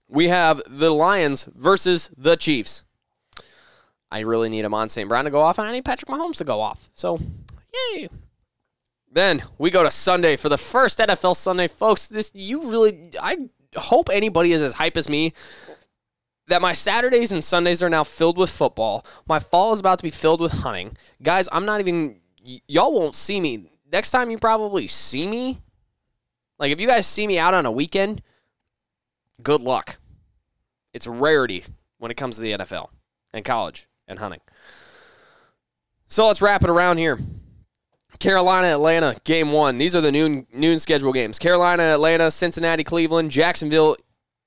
[0.07, 2.83] we have the Lions versus the Chiefs.
[4.09, 5.09] I really need Amon St.
[5.09, 6.89] Brown to go off, and I need Patrick Mahomes to go off.
[6.93, 7.19] So,
[7.93, 8.09] yay.
[9.11, 12.07] Then we go to Sunday for the first NFL Sunday, folks.
[12.07, 15.33] This you really I hope anybody is as hype as me
[16.47, 19.05] that my Saturdays and Sundays are now filled with football.
[19.27, 20.95] My fall is about to be filled with hunting.
[21.21, 25.59] Guys, I'm not even, y- y'all won't see me next time you probably see me,
[26.59, 28.21] like if you guys see me out on a weekend,
[29.41, 29.97] good luck.
[30.93, 31.63] It's a rarity
[31.97, 32.89] when it comes to the NFL
[33.33, 34.41] and college and hunting.
[36.07, 37.19] So let's wrap it around here.
[38.19, 39.77] Carolina, Atlanta, game one.
[39.77, 41.37] These are the noon noon schedule games.
[41.37, 43.95] Carolina, Atlanta, Cincinnati, Cleveland, Jacksonville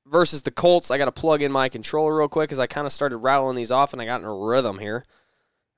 [0.07, 0.91] versus the Colts.
[0.91, 3.57] I got to plug in my controller real quick because I kind of started rattling
[3.57, 5.05] these off and I got in a rhythm here.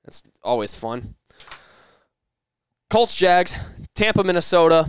[0.04, 1.14] It's always fun.
[2.88, 3.54] Colts, Jags,
[3.94, 4.88] Tampa, Minnesota,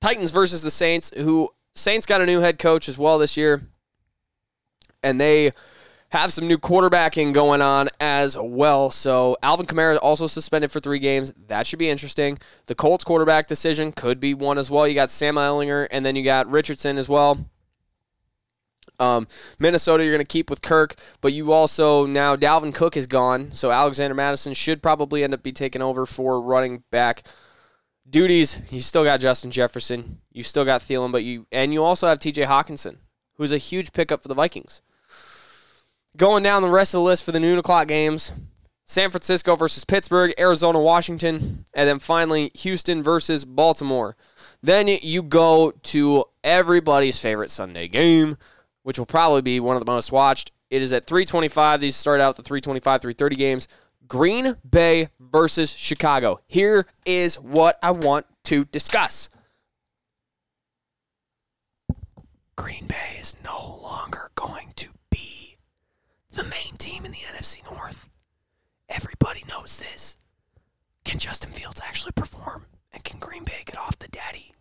[0.00, 1.12] Titans versus the Saints.
[1.16, 3.68] Who Saints got a new head coach as well this year,
[5.02, 5.52] and they
[6.08, 8.90] have some new quarterbacking going on as well.
[8.90, 11.34] So Alvin Kamara also suspended for three games.
[11.48, 12.38] That should be interesting.
[12.64, 14.88] The Colts quarterback decision could be one as well.
[14.88, 17.46] You got Sam Ehlinger, and then you got Richardson as well.
[18.98, 23.06] Um, Minnesota, you're going to keep with Kirk, but you also now Dalvin Cook is
[23.06, 27.26] gone, so Alexander Mattison should probably end up be taken over for running back
[28.08, 28.60] duties.
[28.70, 32.18] You still got Justin Jefferson, you still got Thielen, but you and you also have
[32.18, 32.42] T.J.
[32.42, 32.98] Hockenson,
[33.34, 34.82] who's a huge pickup for the Vikings.
[36.16, 38.32] Going down the rest of the list for the noon o'clock games
[38.86, 44.16] San Francisco versus Pittsburgh, Arizona, Washington, and then finally Houston versus Baltimore.
[44.62, 48.36] Then you go to everybody's favorite Sunday game,
[48.84, 50.52] which will probably be one of the most watched.
[50.70, 51.80] It is at 325.
[51.80, 53.68] These start out the 325, 330 games.
[54.08, 56.40] Green Bay versus Chicago.
[56.46, 59.28] Here is what I want to discuss.
[62.56, 65.58] Green Bay is no longer going to be
[66.30, 68.08] the main team in the NFC North.
[68.88, 70.16] Everybody knows this.
[71.04, 72.66] Can Justin Fields actually perform?
[72.92, 74.52] And can Green Bay get off the daddy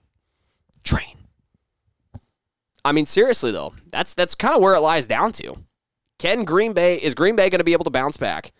[0.84, 1.18] train?
[2.84, 5.56] I mean, seriously though, that's that's kind of where it lies down to.
[6.20, 8.52] Can Green Bay is Green Bay going to be able to bounce back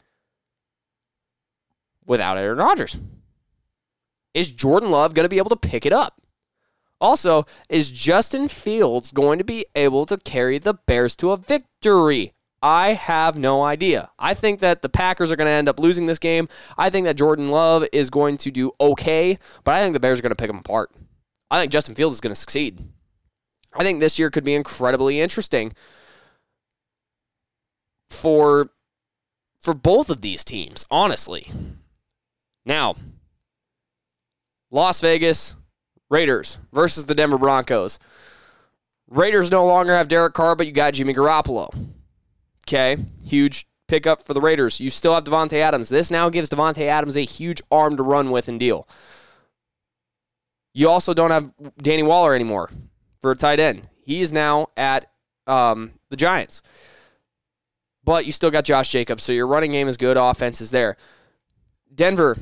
[2.06, 2.98] without Aaron Rodgers?
[4.34, 6.22] Is Jordan Love going to be able to pick it up?
[7.00, 12.34] Also, is Justin Fields going to be able to carry the Bears to a victory?
[12.62, 14.10] I have no idea.
[14.18, 16.48] I think that the Packers are going to end up losing this game.
[16.78, 20.20] I think that Jordan Love is going to do okay, but I think the Bears
[20.20, 20.92] are going to pick them apart.
[21.52, 22.80] I think Justin Fields is going to succeed.
[23.76, 25.74] I think this year could be incredibly interesting
[28.10, 28.72] for
[29.60, 31.52] for both of these teams, honestly.
[32.66, 32.96] Now,
[34.72, 35.56] Las Vegas
[36.10, 38.00] Raiders versus the Denver Broncos.
[39.08, 41.70] Raiders no longer have Derek Carr, but you got Jimmy Garoppolo.
[42.68, 44.80] Okay, huge pickup for the Raiders.
[44.80, 45.90] You still have Davante Adams.
[45.90, 48.88] This now gives Davante Adams a huge arm to run with and deal.
[50.74, 52.70] You also don't have Danny Waller anymore
[53.22, 53.88] for a tight end.
[54.02, 55.06] He is now at
[55.48, 56.62] um, the Giants.
[58.04, 60.18] But you still got Josh Jacobs, so your running game is good.
[60.18, 60.98] Offense is there.
[61.96, 62.38] Denver,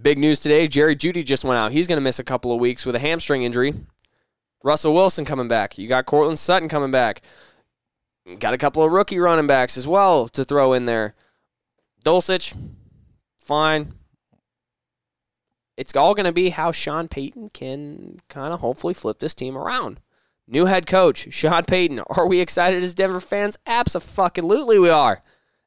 [0.00, 0.66] big news today.
[0.66, 1.72] Jerry Jeudy just went out.
[1.72, 3.74] He's going to miss a couple of weeks with a hamstring injury.
[4.62, 5.76] Russell Wilson coming back.
[5.76, 7.20] You got Courtland Sutton coming back.
[8.38, 11.14] Got a couple of rookie running backs as well to throw in there.
[12.02, 12.56] Dulcich,
[13.36, 13.92] fine.
[15.76, 19.58] It's all going to be how Sean Payton can kind of hopefully flip this team
[19.58, 20.00] around.
[20.46, 22.00] New head coach, Sean Payton.
[22.10, 23.58] Are we excited as Denver fans?
[23.66, 25.22] Absolutely, we are.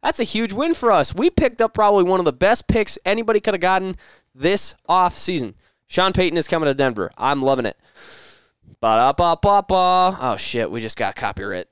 [0.07, 1.13] That's a huge win for us.
[1.13, 3.97] We picked up probably one of the best picks anybody could have gotten
[4.33, 5.53] this off season.
[5.85, 7.11] Sean Payton is coming to Denver.
[7.17, 7.75] I'm loving it.
[8.79, 10.17] Ba ba ba ba.
[10.21, 11.65] Oh shit, we just got copyright.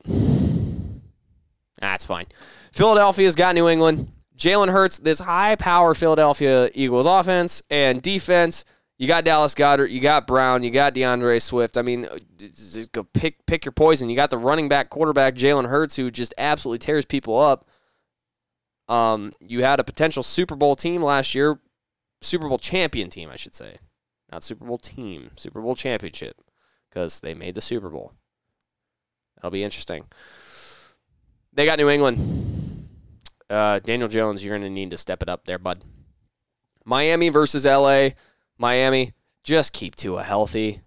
[1.80, 2.26] That's fine.
[2.74, 4.12] Philadelphia's got New England.
[4.38, 8.66] Jalen Hurts, this high power Philadelphia Eagles offense and defense.
[8.98, 11.78] You got Dallas Goedert, you got Brown, you got DeAndre Swift.
[11.78, 14.10] I mean, uh, just go pick pick your poison.
[14.10, 17.70] You got the running back quarterback Jalen Hurts, who just absolutely tears people up.
[18.88, 21.60] Um, you had a potential Super Bowl team last year,
[22.22, 23.78] Super Bowl champion team, I should say,
[24.32, 26.38] not Super Bowl team, Super Bowl championship,
[26.90, 28.14] because they made the Super Bowl.
[29.36, 30.06] That'll be interesting.
[31.54, 32.90] They got New England.
[33.50, 35.84] Uh, Daniel Jones, you're going to need to step it up there, bud.
[36.84, 38.10] Miami versus LA.
[38.58, 39.14] Miami,
[39.44, 40.82] just keep Tua healthy.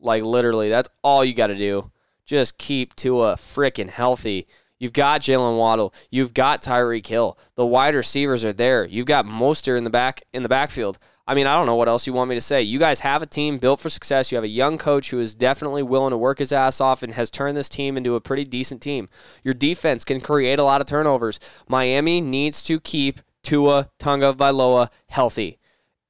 [0.00, 1.90] Like, literally, that's all you got to do.
[2.24, 4.46] Just keep Tua freaking healthy.
[4.78, 5.92] You've got Jaylen Waddle.
[6.10, 7.38] You've got Tyreek Hill.
[7.56, 8.84] The wide receivers are there.
[8.84, 10.98] You've got Mostert in the back in the backfield.
[11.26, 12.62] I mean, I don't know what else you want me to say.
[12.62, 14.32] You guys have a team built for success.
[14.32, 17.12] You have a young coach who is definitely willing to work his ass off and
[17.12, 19.10] has turned this team into a pretty decent team.
[19.42, 21.38] Your defense can create a lot of turnovers.
[21.68, 25.58] Miami needs to keep Tua Tagovailoa healthy.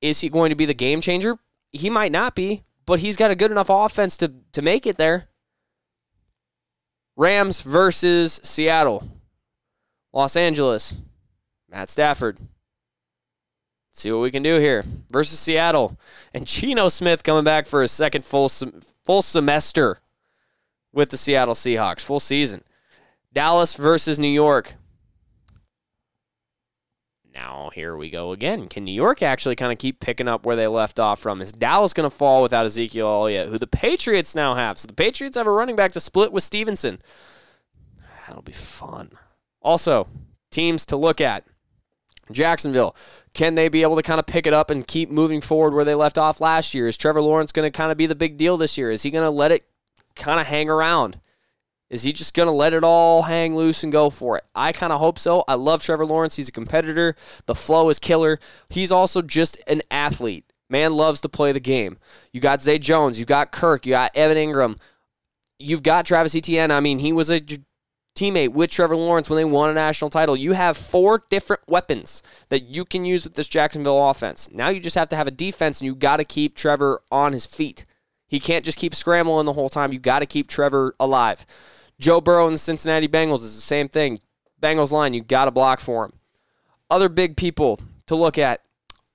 [0.01, 1.37] Is he going to be the game changer?
[1.73, 4.99] He might not be, but he's got a good enough offense to, to make it
[4.99, 5.29] there.
[7.19, 9.03] Rams versus Seattle.
[10.13, 10.95] Los Angeles.
[11.69, 12.39] Matt Stafford.
[13.93, 15.99] see what we can do here versus Seattle.
[16.33, 19.99] And Geno Smith coming back for a second full full semester
[20.93, 22.63] with the Seattle Seahawks, full season.
[23.33, 24.75] Dallas versus New York.
[27.39, 28.67] Now, here we go again.
[28.67, 31.41] Can New York actually kind of keep picking up where they left off from?
[31.41, 34.77] Is Dallas going to fall without Ezekiel Elliott, who the Patriots now have?
[34.77, 37.01] So the Patriots have a running back to split with Stevenson.
[38.27, 39.13] That'll be fun.
[39.63, 40.09] Also,
[40.51, 41.45] teams to look at.
[42.33, 42.97] Jacksonville,
[43.35, 45.85] can they be able to kind of pick it up and keep moving forward where
[45.85, 46.89] they left off last year?
[46.89, 48.91] Is Trevor Lawrence going to kind of be the big deal this year?
[48.91, 49.65] Is he going to let it
[50.17, 51.21] kind of hang around?
[51.91, 54.45] Is he just going to let it all hang loose and go for it?
[54.55, 55.43] I kind of hope so.
[55.49, 56.37] I love Trevor Lawrence.
[56.37, 57.17] He's a competitor.
[57.47, 58.39] The flow is killer.
[58.69, 60.45] He's also just an athlete.
[60.69, 61.97] Man loves to play the game.
[62.33, 63.19] You got Zay Jones.
[63.19, 63.87] You got Kirk.
[63.87, 64.79] You got Evan Engram.
[65.59, 66.71] You've got Travis Etienne.
[66.71, 67.41] I mean, he was a
[68.15, 70.37] teammate with Trevor Lawrence when they won a national title.
[70.37, 74.51] You have four different weapons that you can use with this Jacksonville offense.
[74.53, 77.33] Now you just have to have a defense, and you got to keep Trevor on
[77.33, 77.87] his feet.
[78.27, 79.93] He can't just keep scrambling the whole time.
[79.93, 81.47] You got to keep Trevor alive.
[82.01, 84.21] Joe Burrow and the Cincinnati Bengals is the same thing.
[84.63, 86.13] Bengals line, you got to block for him.
[86.91, 88.61] Other big people to look at.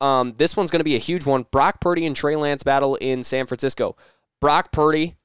[0.02, 1.46] Um, this one's going to be a huge one.
[1.50, 3.96] Brock Purdy and Trey Lance battle in San Francisco.
[4.42, 5.16] Brock Purdy,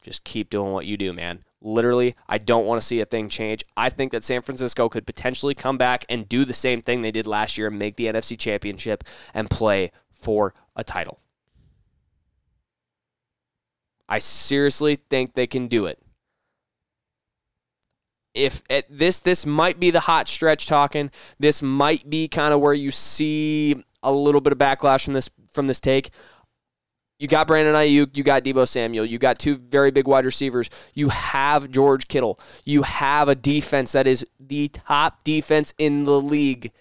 [0.00, 1.44] just keep doing what you do, man.
[1.60, 3.64] Literally, I don't want to see a thing change.
[3.76, 7.10] I think that San Francisco could potentially come back and do the same thing they
[7.10, 11.20] did last year and make the NFC Championship and play for a title.
[14.08, 16.03] I seriously think they can do it
[18.34, 21.10] if it, this this might be the hot stretch talking.
[21.38, 25.30] This might be kind of where you see a little bit of backlash from this
[25.50, 26.10] from this take.
[27.20, 30.68] You got Brandon Aiyuk, you got Deebo Samuel, you got two very big wide receivers.
[30.94, 32.40] You have George Kittle.
[32.64, 36.72] You have a defense that is the top defense in the league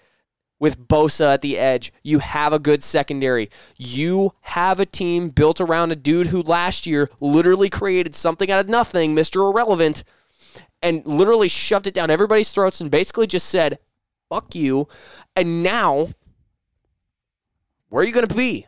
[0.60, 1.93] with Bosa at the edge.
[2.01, 3.49] You have a good secondary.
[3.78, 8.62] You have a team built around a dude who last year literally created something out
[8.62, 9.47] of nothing, Mr.
[9.49, 10.04] Irrelevant
[10.84, 13.79] and literally shoved it down everybody's throats and basically just said,
[14.29, 14.88] fuck you.
[15.36, 16.09] And now,
[17.89, 18.67] where are you going to be?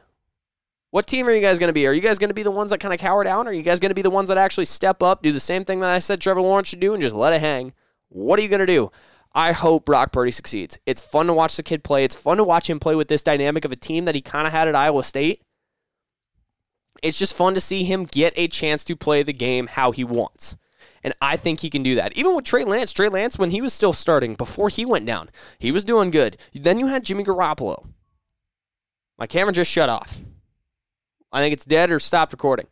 [0.91, 1.85] What team are you guys going to be?
[1.85, 3.47] Are you guys going to be the ones that kind of cower down?
[3.47, 5.41] Or are you guys going to be the ones that actually step up, do the
[5.41, 7.73] same thing that I said Trevor Lawrence should do, and just let it hang?
[8.07, 8.91] What are you going to do?
[9.33, 10.79] I hope Brock Purdy succeeds.
[10.85, 12.05] It's fun to watch the kid play.
[12.05, 14.47] It's fun to watch him play with this dynamic of a team that he kind
[14.47, 15.41] of had at Iowa State.
[17.03, 20.05] It's just fun to see him get a chance to play the game how he
[20.05, 20.55] wants.
[21.05, 22.17] And I think he can do that.
[22.17, 25.29] Even with Trey Lance, Trey Lance, when he was still starting, before he went down,
[25.59, 26.35] he was doing good.
[26.51, 27.85] Then you had Jimmy Garoppolo.
[29.15, 30.17] My camera just shut off.
[31.31, 32.65] I think it's dead or stopped recording.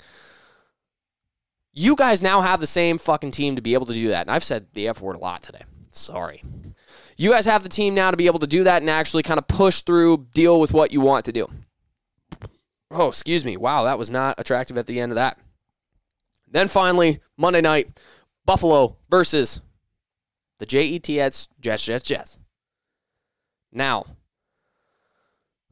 [1.74, 4.22] You guys now have the same fucking team to be able to do that.
[4.22, 5.62] And I've said the F word a lot today.
[5.92, 6.44] Sorry.
[7.18, 9.38] You guys have the team now to be able to do that and actually kind
[9.38, 11.48] of push through, deal with what you want to do.
[12.90, 13.58] Oh, excuse me.
[13.58, 15.38] Wow, that was not attractive at the end of that.
[16.48, 18.00] Then finally, Monday night,
[18.46, 19.62] Buffalo versus
[20.60, 22.38] the Jets, Jets, Jets, Jets.
[23.72, 24.06] Now,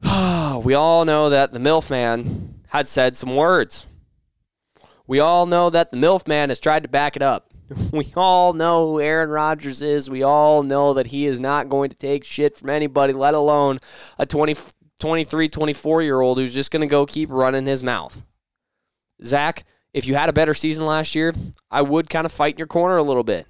[0.64, 3.86] we all know that the MILF man had said some words.
[5.06, 7.48] We all know that the MILF man has tried to back it up.
[7.92, 10.10] We all know who Aaron Rodgers is.
[10.10, 13.78] We all know that he is not going to take shit from anybody, let alone
[14.18, 14.56] a 20,
[15.00, 18.22] 23, 24 year old who's just going to go keep running his mouth.
[19.22, 19.64] Zach,
[19.94, 21.34] if you had a better season last year,
[21.70, 23.46] I would kind of fight in your corner a little bit.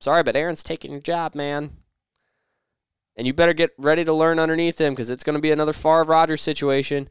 [0.00, 1.70] Sorry, but Aaron's taking your job, man.
[3.16, 5.72] And you better get ready to learn underneath him because it's going to be another
[5.72, 7.08] Favre Rodgers situation.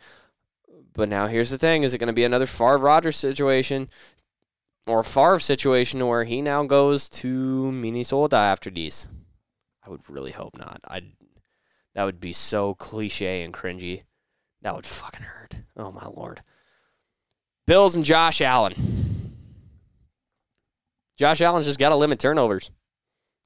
[0.94, 3.88] But now here's the thing: is it going to be another Favre Rodgers situation
[4.88, 9.08] or Favre situation where he now goes to Minnesota after these?
[9.86, 10.82] I would really hope not.
[10.86, 11.04] I
[11.94, 14.04] that would be so cliche and cringy.
[14.62, 15.56] That would fucking hurt.
[15.76, 16.42] Oh my lord.
[17.66, 18.74] Bills and Josh Allen.
[21.18, 22.72] Josh Allen's just got to limit turnovers.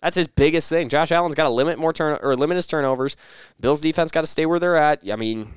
[0.01, 0.89] That's his biggest thing.
[0.89, 3.15] Josh Allen's got to limit more turn or limit his turnovers.
[3.59, 5.03] Bills defense got to stay where they're at.
[5.11, 5.55] I mean,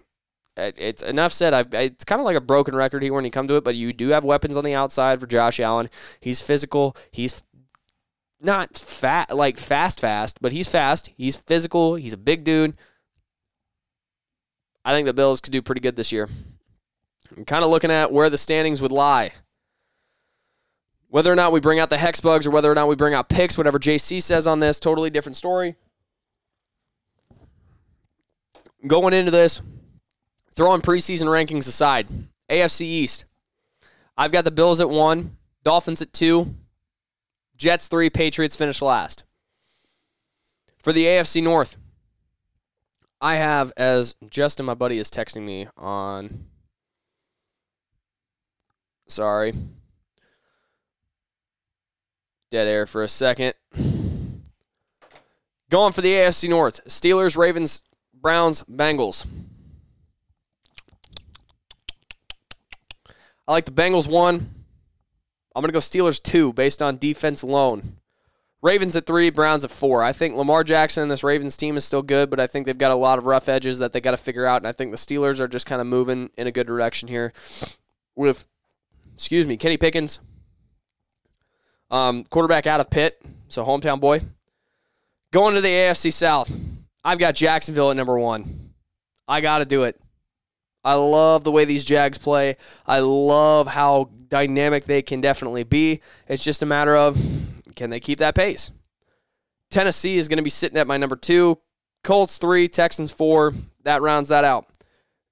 [0.57, 1.55] it's enough said.
[1.55, 3.77] I've, it's kind of like a broken record here when you come to it, but
[3.77, 5.91] you do have weapons on the outside for Josh Allen.
[6.21, 6.97] He's physical.
[7.11, 7.45] He's
[8.41, 11.11] not fat like fast fast, but he's fast.
[11.17, 11.97] He's physical.
[11.97, 12.77] He's a big dude.
[14.89, 16.31] I think the Bills could do pretty good this year.
[17.37, 19.33] I'm kind of looking at where the standings would lie.
[21.09, 23.13] Whether or not we bring out the hex bugs or whether or not we bring
[23.13, 25.77] out picks, whatever JC says on this, totally different story.
[28.87, 29.61] Going into this,
[30.55, 32.09] throwing preseason rankings aside,
[32.49, 33.27] AFC East.
[34.17, 36.55] I've got the Bills at one, Dolphins at two,
[37.59, 39.25] Jets three, Patriots finish last.
[40.83, 41.77] For the AFC North,
[43.21, 46.47] I have, as Justin, my buddy, is texting me on.
[49.09, 49.55] Sorry.
[52.51, 53.55] Dead air for a second.
[55.71, 57.83] Going for the AFC North Steelers, Ravens,
[58.15, 59.27] Browns, Bengals.
[63.47, 64.49] I like the Bengals one.
[65.55, 67.98] I'm going to go Steelers two based on defense alone.
[68.61, 70.03] Ravens at three, Browns at four.
[70.03, 72.77] I think Lamar Jackson and this Ravens team is still good, but I think they've
[72.77, 74.57] got a lot of rough edges that they got to figure out.
[74.61, 77.33] And I think the Steelers are just kind of moving in a good direction here
[78.17, 78.45] with,
[79.15, 80.19] excuse me, Kenny Pickens,
[81.91, 84.23] um, quarterback out of Pitt, so hometown boy.
[85.31, 86.51] Going to the AFC South,
[87.05, 88.73] I've got Jacksonville at number one.
[89.29, 90.01] I got to do it.
[90.83, 92.57] I love the way these Jags play.
[92.87, 96.01] I love how dynamic they can definitely be.
[96.29, 97.17] It's just a matter of
[97.79, 98.73] can they keep that pace?
[99.71, 101.59] Tennessee is going to be sitting at my number two.
[102.03, 103.55] Colts three, Texans four.
[103.85, 104.67] That rounds that out.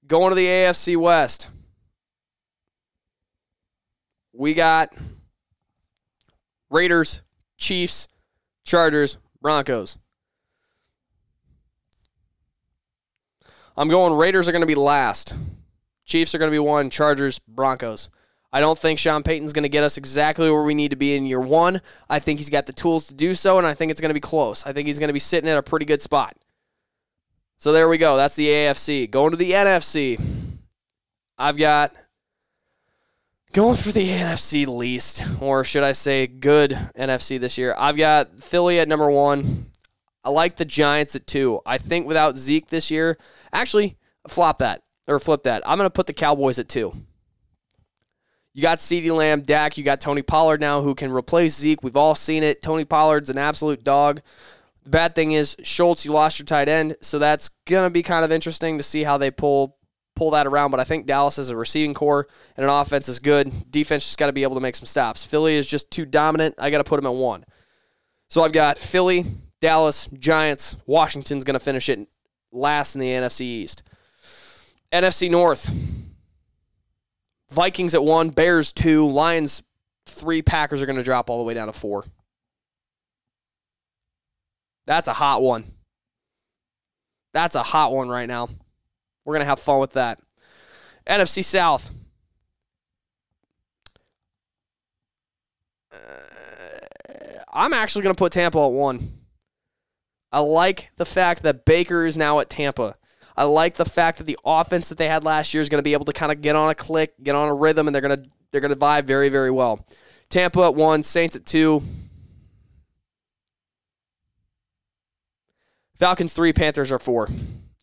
[0.06, 1.48] Going to the AFC West.
[4.32, 4.94] We got
[6.70, 7.22] Raiders,
[7.58, 8.06] Chiefs,
[8.64, 9.98] Chargers, Broncos.
[13.76, 15.34] I'm going Raiders are going to be last.
[16.04, 16.90] Chiefs are going to be one.
[16.90, 18.08] Chargers, Broncos.
[18.52, 21.14] I don't think Sean Payton's going to get us exactly where we need to be
[21.14, 21.80] in year one.
[22.08, 24.14] I think he's got the tools to do so, and I think it's going to
[24.14, 24.66] be close.
[24.66, 26.36] I think he's going to be sitting at a pretty good spot.
[27.58, 28.16] So there we go.
[28.16, 29.10] That's the AFC.
[29.10, 30.20] Going to the NFC.
[31.38, 31.94] I've got
[33.52, 37.74] going for the NFC least, or should I say good NFC this year.
[37.76, 39.66] I've got Philly at number one.
[40.24, 41.60] I like the Giants at two.
[41.64, 43.16] I think without Zeke this year,
[43.52, 43.96] actually,
[44.28, 45.62] flop that or flip that.
[45.66, 46.92] I'm going to put the Cowboys at two.
[48.56, 49.76] You got CeeDee Lamb, Dak.
[49.76, 51.82] You got Tony Pollard now who can replace Zeke.
[51.82, 52.62] We've all seen it.
[52.62, 54.22] Tony Pollard's an absolute dog.
[54.84, 58.24] The bad thing is Schultz, you lost your tight end, so that's gonna be kind
[58.24, 59.76] of interesting to see how they pull
[60.14, 60.70] pull that around.
[60.70, 63.70] But I think Dallas has a receiving corps and an offense is good.
[63.70, 65.26] Defense just got to be able to make some stops.
[65.26, 66.54] Philly is just too dominant.
[66.56, 67.44] I got to put them at one.
[68.30, 69.26] So I've got Philly,
[69.60, 70.78] Dallas, Giants.
[70.86, 72.08] Washington's gonna finish it
[72.52, 73.82] last in the NFC East.
[74.90, 75.68] NFC North.
[77.50, 79.62] Vikings at one, Bears two, Lions
[80.06, 82.04] three, Packers are going to drop all the way down to four.
[84.86, 85.64] That's a hot one.
[87.32, 88.48] That's a hot one right now.
[89.24, 90.20] We're going to have fun with that.
[91.06, 91.90] NFC South.
[95.92, 95.98] Uh,
[97.52, 99.08] I'm actually going to put Tampa at one.
[100.32, 102.96] I like the fact that Baker is now at Tampa.
[103.36, 105.84] I like the fact that the offense that they had last year is going to
[105.84, 108.00] be able to kind of get on a click, get on a rhythm, and they're
[108.00, 109.84] going to they're going to vibe very very well.
[110.30, 111.82] Tampa at one, Saints at two,
[115.98, 117.28] Falcons three, Panthers are four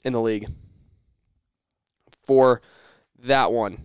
[0.04, 0.48] in the league.
[2.24, 2.62] For
[3.20, 3.78] that one.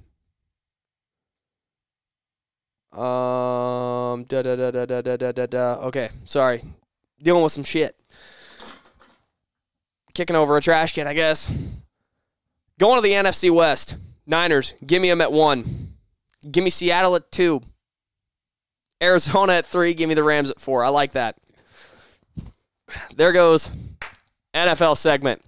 [2.92, 5.74] Um, da da da da da da da da.
[5.86, 6.62] Okay, sorry,
[7.22, 7.97] dealing with some shit
[10.18, 11.48] kicking over a trash can, I guess.
[12.76, 13.94] Going to the NFC West.
[14.26, 15.94] Niners, give me them at one.
[16.50, 17.62] Give me Seattle at two.
[19.00, 19.94] Arizona at three.
[19.94, 20.82] Give me the Rams at four.
[20.82, 21.36] I like that.
[23.14, 23.70] There goes
[24.52, 25.40] NFL segment.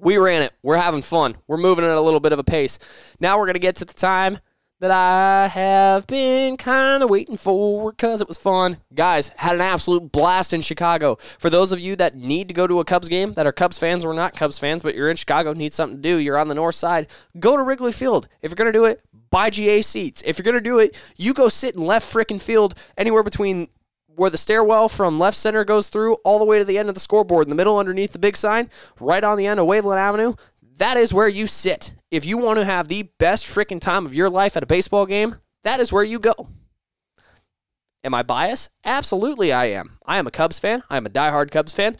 [0.00, 0.52] We ran it.
[0.60, 1.36] We're having fun.
[1.46, 2.80] We're moving at a little bit of a pace.
[3.20, 4.40] Now we're going to get to the time
[4.84, 8.76] that I have been kind of waiting for because it was fun.
[8.94, 11.16] Guys, had an absolute blast in Chicago.
[11.38, 13.78] For those of you that need to go to a Cubs game, that are Cubs
[13.78, 16.48] fans or not Cubs fans, but you're in Chicago, need something to do, you're on
[16.48, 17.06] the north side,
[17.38, 18.28] go to Wrigley Field.
[18.42, 20.22] If you're going to do it, buy GA seats.
[20.26, 23.68] If you're going to do it, you go sit in left freaking field anywhere between
[24.16, 26.94] where the stairwell from left center goes through all the way to the end of
[26.94, 28.68] the scoreboard in the middle underneath the big sign,
[29.00, 30.34] right on the end of Waveland Avenue
[30.78, 31.94] that is where you sit.
[32.10, 35.06] If you want to have the best freaking time of your life at a baseball
[35.06, 36.48] game, that is where you go.
[38.02, 38.70] Am I biased?
[38.84, 39.98] Absolutely, I am.
[40.04, 40.82] I am a Cubs fan.
[40.90, 41.96] I am a diehard Cubs fan.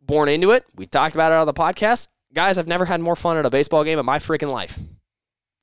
[0.00, 0.64] Born into it.
[0.74, 2.08] We talked about it on the podcast.
[2.32, 4.78] Guys, I've never had more fun at a baseball game in my freaking life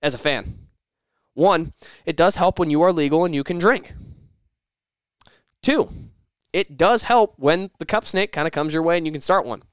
[0.01, 0.45] as a fan.
[1.33, 1.73] One,
[2.05, 3.93] it does help when you are legal and you can drink.
[5.63, 5.89] Two,
[6.53, 9.21] it does help when the cup snake kind of comes your way and you can
[9.21, 9.63] start one.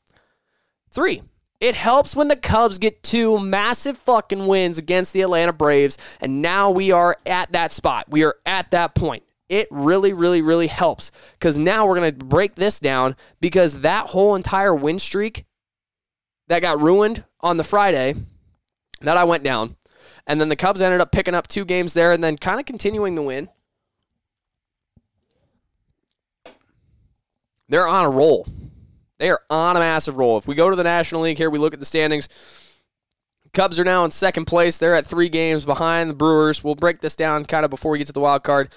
[0.91, 1.23] Three,
[1.61, 6.43] it helps when the Cubs get two massive fucking wins against the Atlanta Braves, and
[6.43, 8.07] now we are at that spot.
[8.09, 9.23] We are at that point.
[9.49, 14.09] It really, really, really helps because now we're going to break this down because that
[14.09, 15.45] whole entire win streak
[16.49, 18.15] that got ruined on the Friday
[19.01, 19.77] that I went down,
[20.27, 22.67] and then the Cubs ended up picking up two games there and then kind of
[22.67, 23.49] continuing the win.
[27.69, 28.47] They're on a roll.
[29.19, 30.39] They are on a massive roll.
[30.39, 32.29] If we go to the National League here, we look at the standings.
[33.53, 34.77] Cubs are now in second place.
[34.77, 36.63] They're at three games behind the Brewers.
[36.63, 38.71] We'll break this down kind of before we get to the wild card.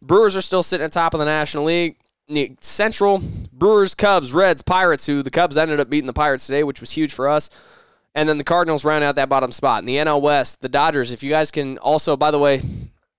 [0.00, 1.96] Brewers are still sitting at top of the National League.
[2.60, 3.20] Central,
[3.52, 6.92] Brewers, Cubs, Reds, Pirates, who the Cubs ended up beating the Pirates today, which was
[6.92, 7.50] huge for us.
[8.14, 9.80] And then the Cardinals round out that bottom spot.
[9.80, 12.62] In the NL West, the Dodgers, if you guys can also, by the way,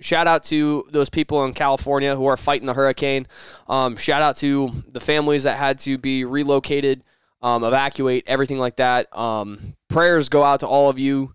[0.03, 3.25] shout out to those people in California who are fighting the hurricane.
[3.67, 7.03] Um, shout out to the families that had to be relocated
[7.41, 9.15] um, evacuate, everything like that.
[9.17, 11.33] Um, prayers go out to all of you.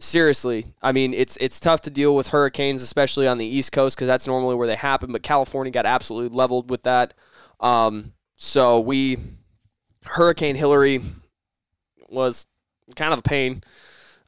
[0.00, 3.96] Seriously, I mean it's it's tough to deal with hurricanes, especially on the East Coast,
[3.96, 5.10] because that's normally where they happen.
[5.10, 7.14] But California got absolutely leveled with that.
[7.58, 9.18] Um, so we,
[10.04, 11.00] Hurricane Hilary
[12.08, 12.46] was
[12.94, 13.62] kind of a pain.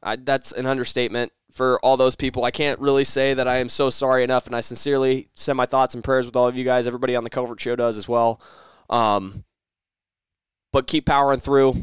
[0.03, 2.43] That's an understatement for all those people.
[2.43, 5.65] I can't really say that I am so sorry enough, and I sincerely send my
[5.65, 6.87] thoughts and prayers with all of you guys.
[6.87, 8.41] Everybody on the Covert Show does as well.
[8.89, 9.43] Um,
[10.71, 11.75] but keep powering through.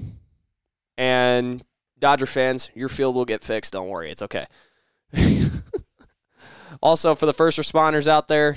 [0.96, 1.62] And
[1.98, 3.72] Dodger fans, your field will get fixed.
[3.72, 4.46] Don't worry, it's okay.
[6.82, 8.56] also, for the first responders out there,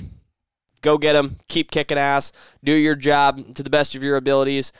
[0.80, 1.36] go get them.
[1.48, 2.32] Keep kicking ass.
[2.64, 4.72] Do your job to the best of your abilities.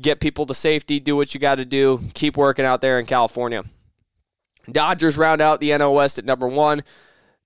[0.00, 1.00] Get people to safety.
[1.00, 2.00] Do what you got to do.
[2.14, 3.64] Keep working out there in California.
[4.70, 6.82] Dodgers round out the NL West at number one.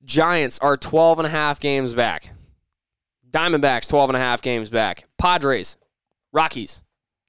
[0.05, 2.31] Giants are 12 and a half games back.
[3.31, 5.05] Diamondbacks 12 and a half games back.
[5.19, 5.77] Padres,
[6.33, 6.83] Rockies,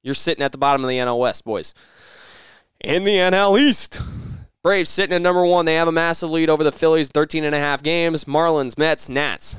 [0.04, 1.74] you're sitting at the bottom of the NL West, boys.
[2.80, 4.02] In the NL East,
[4.62, 5.66] Braves sitting at number one.
[5.66, 8.26] They have a massive lead over the Phillies, 13 and a half games.
[8.26, 9.56] Marlins, Mets, Nats.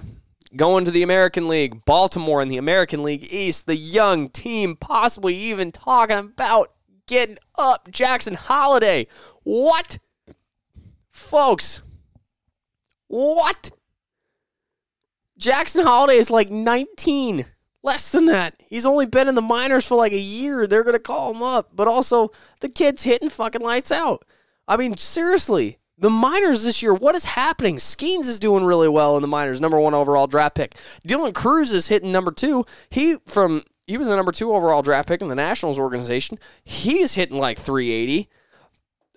[0.55, 5.35] Going to the American League, Baltimore in the American League East, the young team possibly
[5.35, 6.73] even talking about
[7.07, 9.07] getting up Jackson Holliday.
[9.43, 9.99] What?
[11.31, 11.81] Folks,
[13.07, 13.71] what?
[15.39, 17.47] Jackson Holliday is like 19.
[17.85, 18.61] Less than that.
[18.67, 20.67] He's only been in the minors for like a year.
[20.67, 21.71] They're going to call him up.
[21.73, 24.25] But also, the kid's hitting fucking lights out.
[24.67, 25.79] I mean, seriously.
[25.97, 27.77] The minors this year, what is happening?
[27.77, 30.75] Skenes is doing really well in the minors, number one overall draft pick.
[31.07, 32.67] Dylan Crews is hitting number two.
[32.91, 36.41] He from he was the number two overall draft pick in the Nationals organization.
[36.65, 38.29] He's hitting like 380.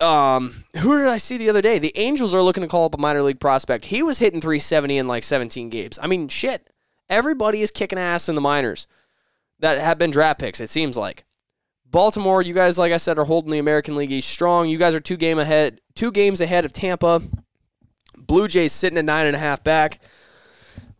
[0.04, 1.80] Um, who did I see the other day?
[1.80, 3.86] The Angels are looking to call up a minor league prospect.
[3.86, 5.98] He was hitting 370 in like 17 games.
[6.02, 6.70] I mean, shit.
[7.10, 8.88] Everybody is kicking ass in the minors
[9.60, 11.26] that have been draft picks, it seems like.
[11.86, 14.68] Baltimore, you guys, like I said, are holding the American League East strong.
[14.68, 17.22] You guys are two game ahead, two games ahead of Tampa.
[18.18, 20.00] Blue Jays sitting at nine and a half back.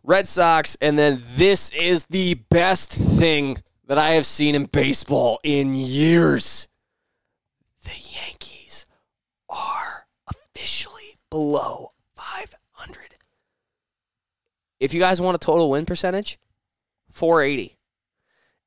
[0.04, 5.40] Red Sox, and then this is the best thing that I have seen in baseball
[5.42, 6.68] in years.
[7.82, 8.86] The Yankees
[9.48, 13.16] are officially below 500.
[14.78, 16.38] If you guys want a total win percentage,
[17.10, 17.76] 480.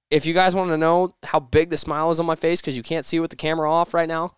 [0.10, 2.76] If you guys want to know how big the smile is on my face because
[2.76, 4.36] you can't see with the camera off right now,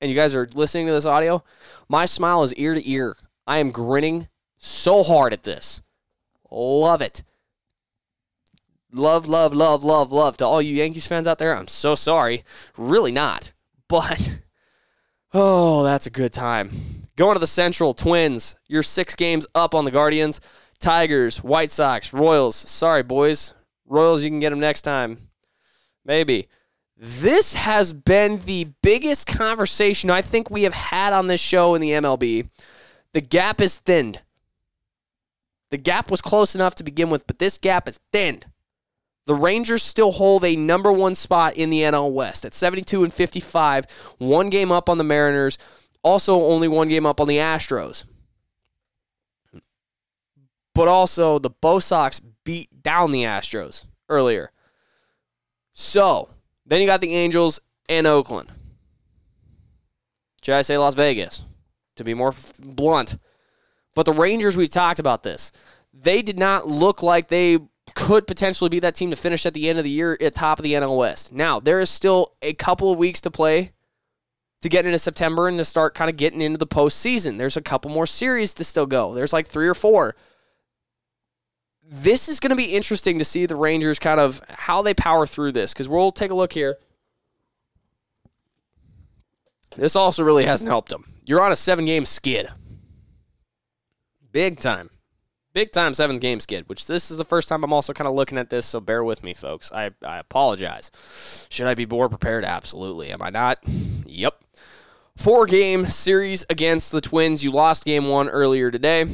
[0.00, 1.44] and you guys are listening to this audio,
[1.88, 3.16] my smile is ear to ear.
[3.46, 4.26] I am grinning
[4.56, 5.82] so hard at this.
[6.50, 7.22] Love it.
[8.90, 11.54] Love, love, love, love, love to all you Yankees fans out there.
[11.54, 12.42] I'm so sorry.
[12.76, 13.52] Really not.
[13.86, 14.40] But,
[15.32, 17.05] oh, that's a good time.
[17.16, 18.56] Going to the Central Twins.
[18.66, 20.40] You're six games up on the Guardians.
[20.78, 22.54] Tigers, White Sox, Royals.
[22.54, 23.54] Sorry, boys.
[23.86, 25.28] Royals, you can get them next time.
[26.04, 26.48] Maybe.
[26.96, 31.80] This has been the biggest conversation I think we have had on this show in
[31.80, 32.48] the MLB.
[33.12, 34.22] The gap is thinned.
[35.70, 38.46] The gap was close enough to begin with, but this gap is thinned.
[39.26, 43.12] The Rangers still hold a number one spot in the NL West at 72 and
[43.12, 45.58] 55, one game up on the Mariners,
[46.06, 48.04] also only one game up on the Astros
[50.76, 54.52] but also the Bo Sox beat down the Astros earlier.
[55.72, 56.28] So
[56.66, 58.50] then you got the Angels and Oakland.
[60.42, 61.42] Should I say Las Vegas
[61.96, 63.16] to be more blunt?
[63.94, 65.50] But the Rangers, we've talked about this.
[65.94, 67.58] They did not look like they
[67.94, 70.58] could potentially be that team to finish at the end of the year at top
[70.58, 71.32] of the NL West.
[71.32, 73.72] Now, there is still a couple of weeks to play
[74.62, 77.38] to get into September and to start kind of getting into the postseason.
[77.38, 79.14] There's a couple more series to still go.
[79.14, 80.14] There's like three or four
[81.88, 85.26] this is going to be interesting to see the Rangers kind of how they power
[85.26, 86.78] through this because we'll take a look here.
[89.76, 91.14] This also really hasn't helped them.
[91.24, 92.48] You're on a seven game skid.
[94.32, 94.90] Big time.
[95.52, 98.14] Big time seven game skid, which this is the first time I'm also kind of
[98.14, 99.72] looking at this, so bear with me, folks.
[99.72, 100.90] I, I apologize.
[101.50, 102.44] Should I be more prepared?
[102.44, 103.10] Absolutely.
[103.10, 103.58] Am I not?
[104.06, 104.34] Yep.
[105.16, 107.42] Four game series against the Twins.
[107.42, 109.06] You lost game one earlier today.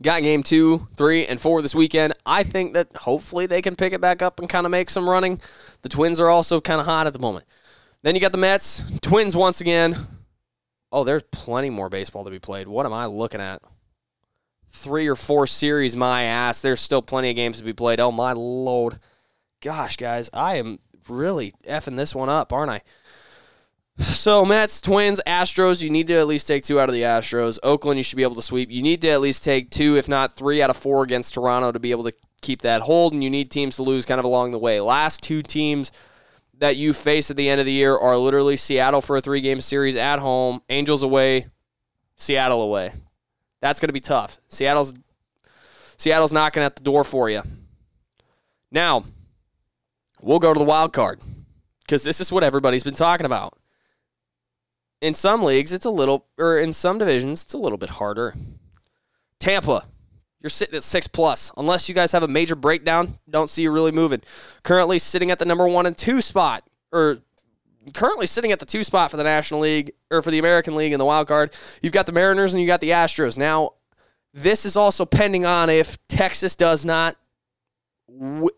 [0.00, 2.14] Got game two, three, and four this weekend.
[2.26, 5.08] I think that hopefully they can pick it back up and kind of make some
[5.08, 5.40] running.
[5.82, 7.44] The Twins are also kind of hot at the moment.
[8.02, 9.94] Then you got the Mets, Twins once again.
[10.90, 12.66] Oh, there's plenty more baseball to be played.
[12.66, 13.62] What am I looking at?
[14.70, 16.60] Three or four series, my ass.
[16.60, 18.00] There's still plenty of games to be played.
[18.00, 18.98] Oh, my lord.
[19.60, 22.80] Gosh, guys, I am really effing this one up, aren't I?
[23.98, 27.58] So Mets, Twins, Astros, you need to at least take two out of the Astros.
[27.62, 28.70] Oakland, you should be able to sweep.
[28.70, 31.70] You need to at least take two, if not three out of four against Toronto
[31.70, 32.12] to be able to
[32.42, 34.80] keep that hold, and you need teams to lose kind of along the way.
[34.80, 35.92] Last two teams
[36.58, 39.40] that you face at the end of the year are literally Seattle for a three
[39.40, 41.46] game series at home, Angels away,
[42.16, 42.92] Seattle away.
[43.60, 44.38] That's going to be tough.
[44.48, 44.94] Seattle's
[45.96, 47.42] Seattle's knocking at the door for you.
[48.70, 49.04] Now,
[50.20, 51.20] we'll go to the wild card
[51.82, 53.56] because this is what everybody's been talking about
[55.04, 58.34] in some leagues, it's a little, or in some divisions, it's a little bit harder.
[59.38, 59.84] Tampa,
[60.40, 61.52] you're sitting at six plus.
[61.58, 64.22] Unless you guys have a major breakdown, don't see you really moving.
[64.62, 67.18] Currently sitting at the number one and two spot, or
[67.92, 70.94] currently sitting at the two spot for the National League or for the American League
[70.94, 71.52] in the wild card.
[71.82, 73.36] You've got the Mariners and you got the Astros.
[73.36, 73.72] Now,
[74.32, 77.16] this is also pending on if Texas does not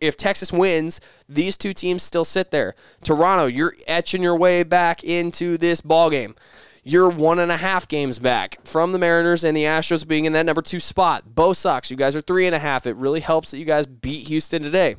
[0.01, 2.75] if Texas wins, these two teams still sit there.
[3.03, 6.35] Toronto, you're etching your way back into this ball game.
[6.83, 10.33] You're one and a half games back from the Mariners and the Astros being in
[10.35, 11.35] that number two spot.
[11.35, 12.87] Bo Sox, you guys are three and a half.
[12.87, 14.95] It really helps that you guys beat Houston today.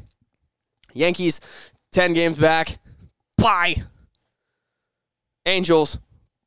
[0.93, 1.39] Yankees,
[1.93, 2.79] 10 games back.
[3.37, 3.83] Bye.
[5.45, 5.99] Angels,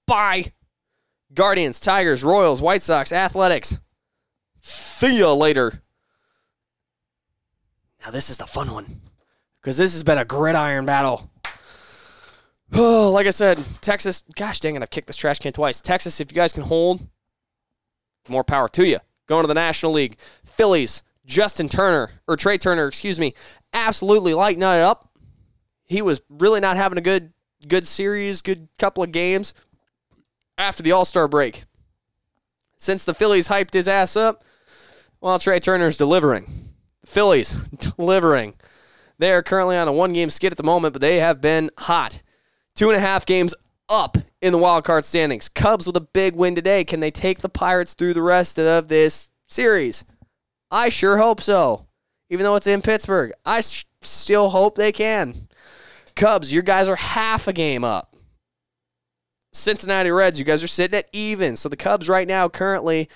[0.06, 0.52] bye.
[1.32, 3.78] Guardians, Tigers, Royals, White Sox, Athletics.
[4.60, 5.82] See you later.
[8.02, 9.00] Now, this is the fun one
[9.60, 11.30] because this has been a gridiron battle.
[12.72, 15.80] Oh, like I said, Texas, gosh dang it, I've kicked this trash can twice.
[15.80, 17.06] Texas, if you guys can hold,
[18.28, 18.98] more power to you.
[19.26, 20.16] Going to the National League.
[20.44, 23.34] Phillies, Justin Turner, or Trea Turner, excuse me,
[23.72, 25.10] absolutely lighting it up.
[25.86, 27.32] He was really not having a good
[27.68, 29.52] good series, good couple of games
[30.56, 31.64] after the All-Star break.
[32.76, 34.42] Since the Phillies hyped his ass up,
[35.20, 36.69] well, Trea Turner's delivering.
[37.04, 37.52] Phillies
[37.96, 38.54] delivering.
[39.18, 41.70] They are currently on a one game skid at the moment, but they have been
[41.78, 42.22] hot.
[42.74, 43.54] Two and a half games
[43.90, 45.48] up in the wild card standings.
[45.48, 46.84] Cubs with a big win today.
[46.84, 50.04] Can they take the Pirates through the rest of this series?
[50.70, 51.86] I sure hope so.
[52.30, 55.34] Even though it's in Pittsburgh, I sh- still hope they can.
[56.14, 58.14] Cubs, your guys are half a game up.
[59.52, 61.56] Cincinnati Reds, you guys are sitting at even.
[61.56, 63.08] So the Cubs right now, currently,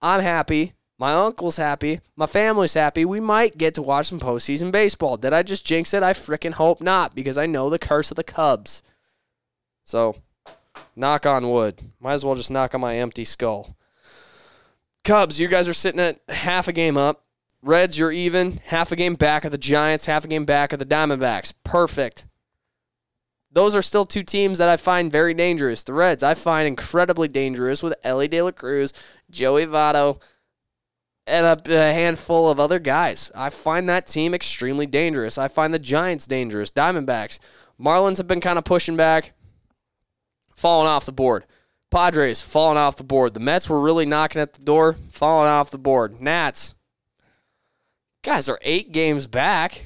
[0.00, 0.72] I'm happy.
[1.02, 1.98] My uncle's happy.
[2.14, 3.04] My family's happy.
[3.04, 5.16] We might get to watch some postseason baseball.
[5.16, 6.04] Did I just jinx it?
[6.04, 8.84] I freaking hope not because I know the curse of the Cubs.
[9.84, 10.14] So,
[10.94, 11.80] knock on wood.
[11.98, 13.74] Might as well just knock on my empty skull.
[15.02, 17.24] Cubs, you guys are sitting at half a game up.
[17.62, 18.60] Reds, you're even.
[18.66, 21.52] Half a game back of the Giants, half a game back of the Diamondbacks.
[21.64, 22.26] Perfect.
[23.50, 25.82] Those are still two teams that I find very dangerous.
[25.82, 28.92] The Reds, I find incredibly dangerous with Elly De La Cruz,
[29.30, 30.20] Joey Votto,
[31.26, 33.30] and a, a, handful of other guys.
[33.34, 35.38] I find that team extremely dangerous.
[35.38, 36.70] I find the Giants dangerous.
[36.70, 37.38] Diamondbacks.
[37.80, 39.32] Marlins have been kind of pushing back,
[40.54, 41.44] falling off the board.
[41.90, 43.34] Padres falling off the board.
[43.34, 46.20] The Mets were really knocking at the door, falling off the board.
[46.20, 46.74] Nats.
[48.22, 49.84] Guys are eight games back.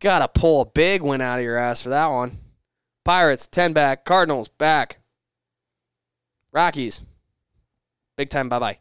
[0.00, 2.38] Gotta pull a big win out of your ass for that one.
[3.04, 4.04] Pirates, 10 back.
[4.04, 4.98] Cardinals, back.
[6.52, 7.02] Rockies,
[8.16, 8.78] big time bye bye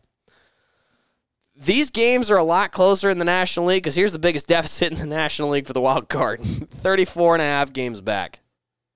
[1.56, 4.92] these games are a lot closer in the National League because here's the biggest deficit
[4.92, 8.40] in the National League for the wild card 34 and a half games back.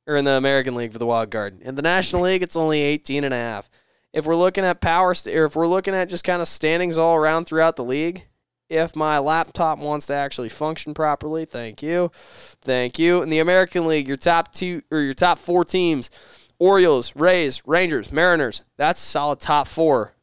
[0.05, 1.61] Or in the American League for the wild card.
[1.61, 3.69] In the National League, it's only 18 and a half.
[4.11, 6.97] If we're looking at power, st- or if we're looking at just kind of standings
[6.97, 8.25] all around throughout the league,
[8.69, 13.21] if my laptop wants to actually function properly, thank you, thank you.
[13.21, 16.09] In the American League, your top two or your top four teams:
[16.57, 18.63] Orioles, Rays, Rangers, Mariners.
[18.77, 20.13] That's solid top four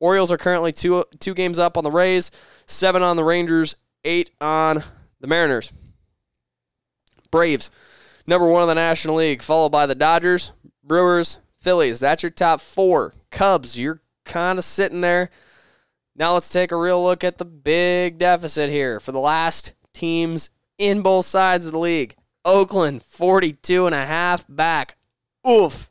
[0.00, 2.30] Orioles are currently two two games up on the Rays,
[2.66, 4.82] seven on the Rangers, eight on
[5.20, 5.72] the Mariners.
[7.30, 7.70] Braves,
[8.26, 10.52] number one in the National League, followed by the Dodgers,
[10.82, 12.00] Brewers, Phillies.
[12.00, 13.14] That's your top four.
[13.30, 15.30] Cubs, you're kind of sitting there.
[16.16, 20.50] Now let's take a real look at the big deficit here for the last teams
[20.78, 22.16] in both sides of the league.
[22.44, 24.96] Oakland, 42 and a half back.
[25.48, 25.89] Oof.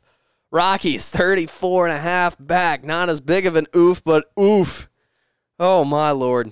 [0.50, 2.84] Rockies 34 and a half back.
[2.84, 4.88] Not as big of an oof, but oof.
[5.58, 6.50] Oh my lord.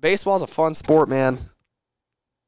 [0.00, 1.50] Baseball's a fun sport, man.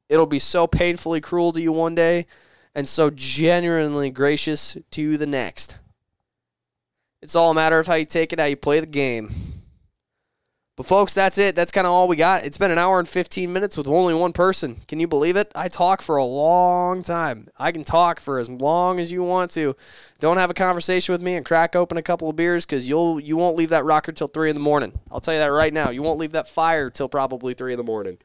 [0.09, 2.25] It'll be so painfully cruel to you one day
[2.73, 5.75] and so genuinely gracious to you the next.
[7.21, 9.33] It's all a matter of how you take it, how you play the game.
[10.77, 11.55] But folks, that's it.
[11.55, 12.45] That's kind of all we got.
[12.45, 14.77] It's been an hour and 15 minutes with only one person.
[14.87, 15.51] Can you believe it?
[15.55, 17.47] I talk for a long time.
[17.57, 19.75] I can talk for as long as you want to.
[20.19, 23.19] Don't have a conversation with me and crack open a couple of beers because you'll
[23.19, 24.93] you won't leave that rocker till three in the morning.
[25.11, 25.89] I'll tell you that right now.
[25.89, 28.19] You won't leave that fire till probably three in the morning.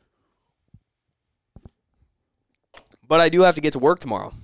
[3.08, 4.34] But I do have to get to work tomorrow.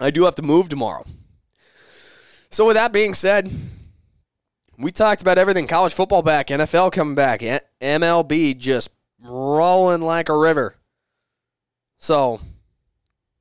[0.00, 1.04] I do have to move tomorrow.
[2.50, 3.48] So with that being said,
[4.78, 7.40] we talked about everything college football back, NFL coming back,
[7.80, 8.90] MLB just
[9.20, 10.76] rolling like a river.
[11.98, 12.40] So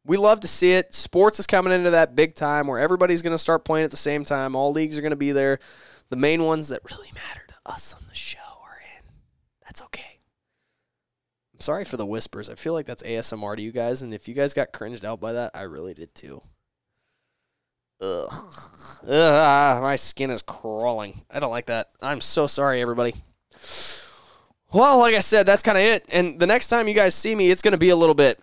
[0.03, 0.93] we love to see it.
[0.93, 3.97] Sports is coming into that big time where everybody's going to start playing at the
[3.97, 4.55] same time.
[4.55, 5.59] All leagues are going to be there.
[6.09, 9.03] The main ones that really matter to us on the show are in.
[9.65, 10.19] That's okay.
[11.53, 12.49] I'm sorry for the whispers.
[12.49, 15.19] I feel like that's ASMR to you guys, and if you guys got cringed out
[15.19, 16.41] by that, I really did too.
[18.02, 18.34] Ugh.
[19.07, 21.22] Ugh, my skin is crawling.
[21.32, 21.90] I don't like that.
[22.02, 23.15] I'm so sorry, everybody.
[24.74, 26.06] Well, like I said, that's kind of it.
[26.11, 28.40] And the next time you guys see me, it's going to be a little bit.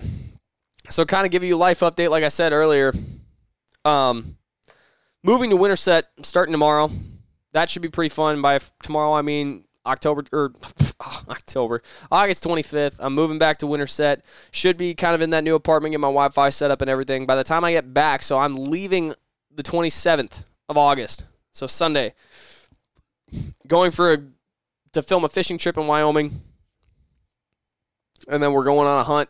[0.89, 2.93] So, kind of give you a life update, like I said earlier.
[3.85, 4.37] Um,
[5.23, 6.91] moving to Winterset starting tomorrow.
[7.53, 8.43] That should be pretty fun.
[8.43, 10.53] By tomorrow, I mean October or
[11.29, 12.97] October, August 25th.
[13.01, 14.25] I'm moving back to Winterset.
[14.51, 17.27] Should be kind of in that new apartment, get my Wi-Fi set up and everything.
[17.27, 19.15] By the time I get back, so I'm leaving
[19.55, 22.15] the 27th of August, so Sunday.
[23.67, 24.19] Going for a
[24.93, 26.41] to film a fishing trip in Wyoming,
[28.29, 29.29] and then we're going on a hunt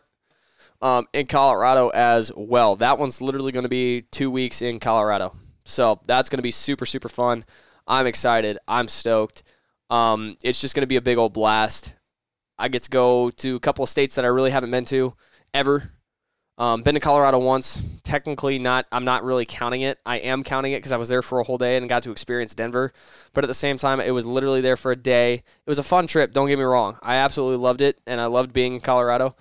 [0.81, 2.75] um, in Colorado as well.
[2.75, 5.35] That one's literally going to be two weeks in Colorado,
[5.65, 7.45] so that's going to be super super fun.
[7.87, 8.57] I'm excited.
[8.67, 9.43] I'm stoked.
[9.89, 11.93] Um, it's just going to be a big old blast.
[12.57, 15.13] I get to go to a couple of states that I really haven't been to
[15.53, 15.91] ever.
[16.57, 17.81] Um, been to Colorado once.
[18.03, 18.85] Technically, not.
[18.91, 19.99] I'm not really counting it.
[20.05, 22.11] I am counting it because I was there for a whole day and got to
[22.11, 22.93] experience Denver.
[23.33, 25.33] But at the same time, it was literally there for a day.
[25.33, 26.31] It was a fun trip.
[26.31, 26.97] Don't get me wrong.
[27.01, 29.35] I absolutely loved it, and I loved being in Colorado.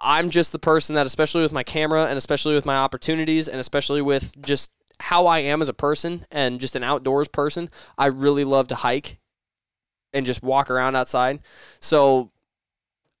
[0.00, 3.60] I'm just the person that, especially with my camera, and especially with my opportunities, and
[3.60, 8.06] especially with just how I am as a person and just an outdoors person, I
[8.06, 9.18] really love to hike
[10.12, 11.40] and just walk around outside.
[11.80, 12.30] So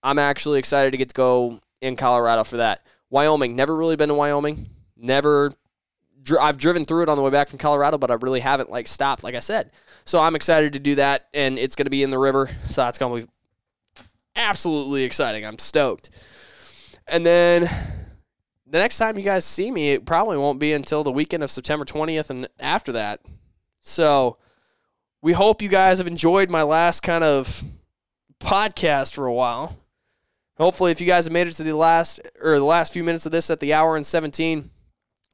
[0.02, 2.84] I'm actually excited to get to go in Colorado for that.
[3.12, 4.70] Wyoming, never really been to Wyoming.
[4.96, 5.52] Never
[6.40, 8.88] I've driven through it on the way back from Colorado, but I really haven't like
[8.88, 9.70] stopped, like I said.
[10.04, 12.82] So I'm excited to do that, and it's going to be in the river, so
[12.82, 13.32] that's going to be
[14.34, 15.44] absolutely exciting.
[15.44, 16.10] I'm stoked.
[17.06, 17.62] And then
[18.66, 21.50] the next time you guys see me, it probably won't be until the weekend of
[21.50, 23.20] September 20th and after that.
[23.80, 24.38] So
[25.20, 27.62] we hope you guys have enjoyed my last kind of
[28.40, 29.76] podcast for a while.
[30.58, 33.26] Hopefully, if you guys have made it to the last or the last few minutes
[33.26, 34.70] of this at the hour and 17,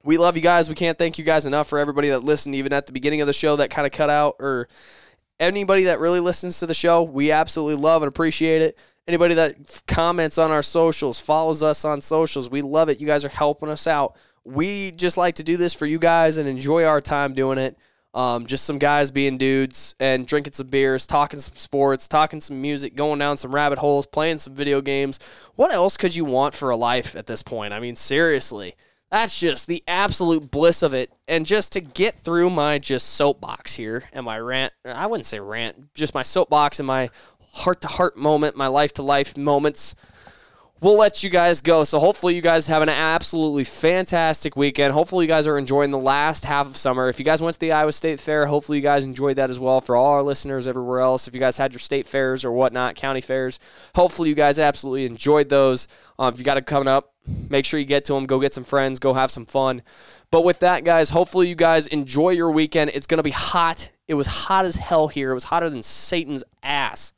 [0.04, 0.68] we love you guys.
[0.68, 3.26] We can't thank you guys enough for everybody that listened, even at the beginning of
[3.26, 4.68] the show that kind of cut out, or
[5.40, 7.02] anybody that really listens to the show.
[7.02, 8.78] We absolutely love and appreciate it.
[9.08, 13.00] Anybody that comments on our socials, follows us on socials, we love it.
[13.00, 14.16] You guys are helping us out.
[14.44, 17.76] We just like to do this for you guys and enjoy our time doing it.
[18.14, 22.60] Um, just some guys being dudes and drinking some beers, talking some sports, talking some
[22.60, 25.18] music, going down some rabbit holes, playing some video games.
[25.56, 27.74] What else could you want for a life at this point?
[27.74, 28.74] I mean, seriously,
[29.10, 31.12] that's just the absolute bliss of it.
[31.28, 35.38] And just to get through my just soapbox here and my rant, I wouldn't say
[35.38, 37.10] rant, just my soapbox and my
[37.52, 39.94] heart to heart moment, my life to life moments
[40.80, 41.84] we'll let you guys go.
[41.84, 44.92] So hopefully you guys have an absolutely fantastic weekend.
[44.92, 47.08] Hopefully you guys are enjoying the last half of summer.
[47.08, 49.58] If you guys went to the Iowa State Fair, hopefully you guys enjoyed that as
[49.58, 49.80] well.
[49.80, 52.94] For all our listeners everywhere else, if you guys had your state fairs or whatnot,
[52.94, 53.58] county fairs,
[53.94, 55.88] hopefully you guys absolutely enjoyed those.
[56.18, 57.14] Um, if you got it coming up,
[57.50, 58.26] make sure you get to them.
[58.26, 58.98] Go get some friends.
[58.98, 59.82] Go have some fun.
[60.30, 62.90] But with that, guys, hopefully you guys enjoy your weekend.
[62.94, 63.90] It's to be hot.
[64.06, 65.30] It was hot as hell here.
[65.30, 67.12] It was hotter than Satan's ass.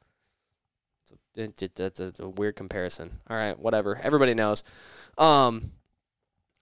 [1.75, 3.19] That's a weird comparison.
[3.29, 3.99] All right, whatever.
[4.03, 4.65] Everybody knows.
[5.19, 5.73] Um,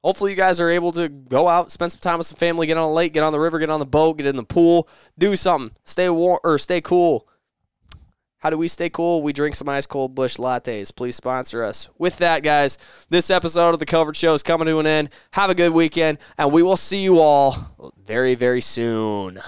[0.02, 2.76] hopefully, you guys are able to go out, spend some time with some family, get
[2.76, 4.88] on a lake, get on the river, get on the boat, get in the pool,
[5.18, 5.76] do something.
[5.84, 7.28] Stay warm or stay cool.
[8.38, 9.22] How do we stay cool?
[9.22, 10.94] We drink some ice cold Busch Lattes.
[10.94, 11.88] Please sponsor us.
[11.98, 12.78] With that, guys,
[13.10, 15.10] this episode of the Covert Show is coming to an end.
[15.32, 19.40] Have a good weekend, and we will see you all very, very soon.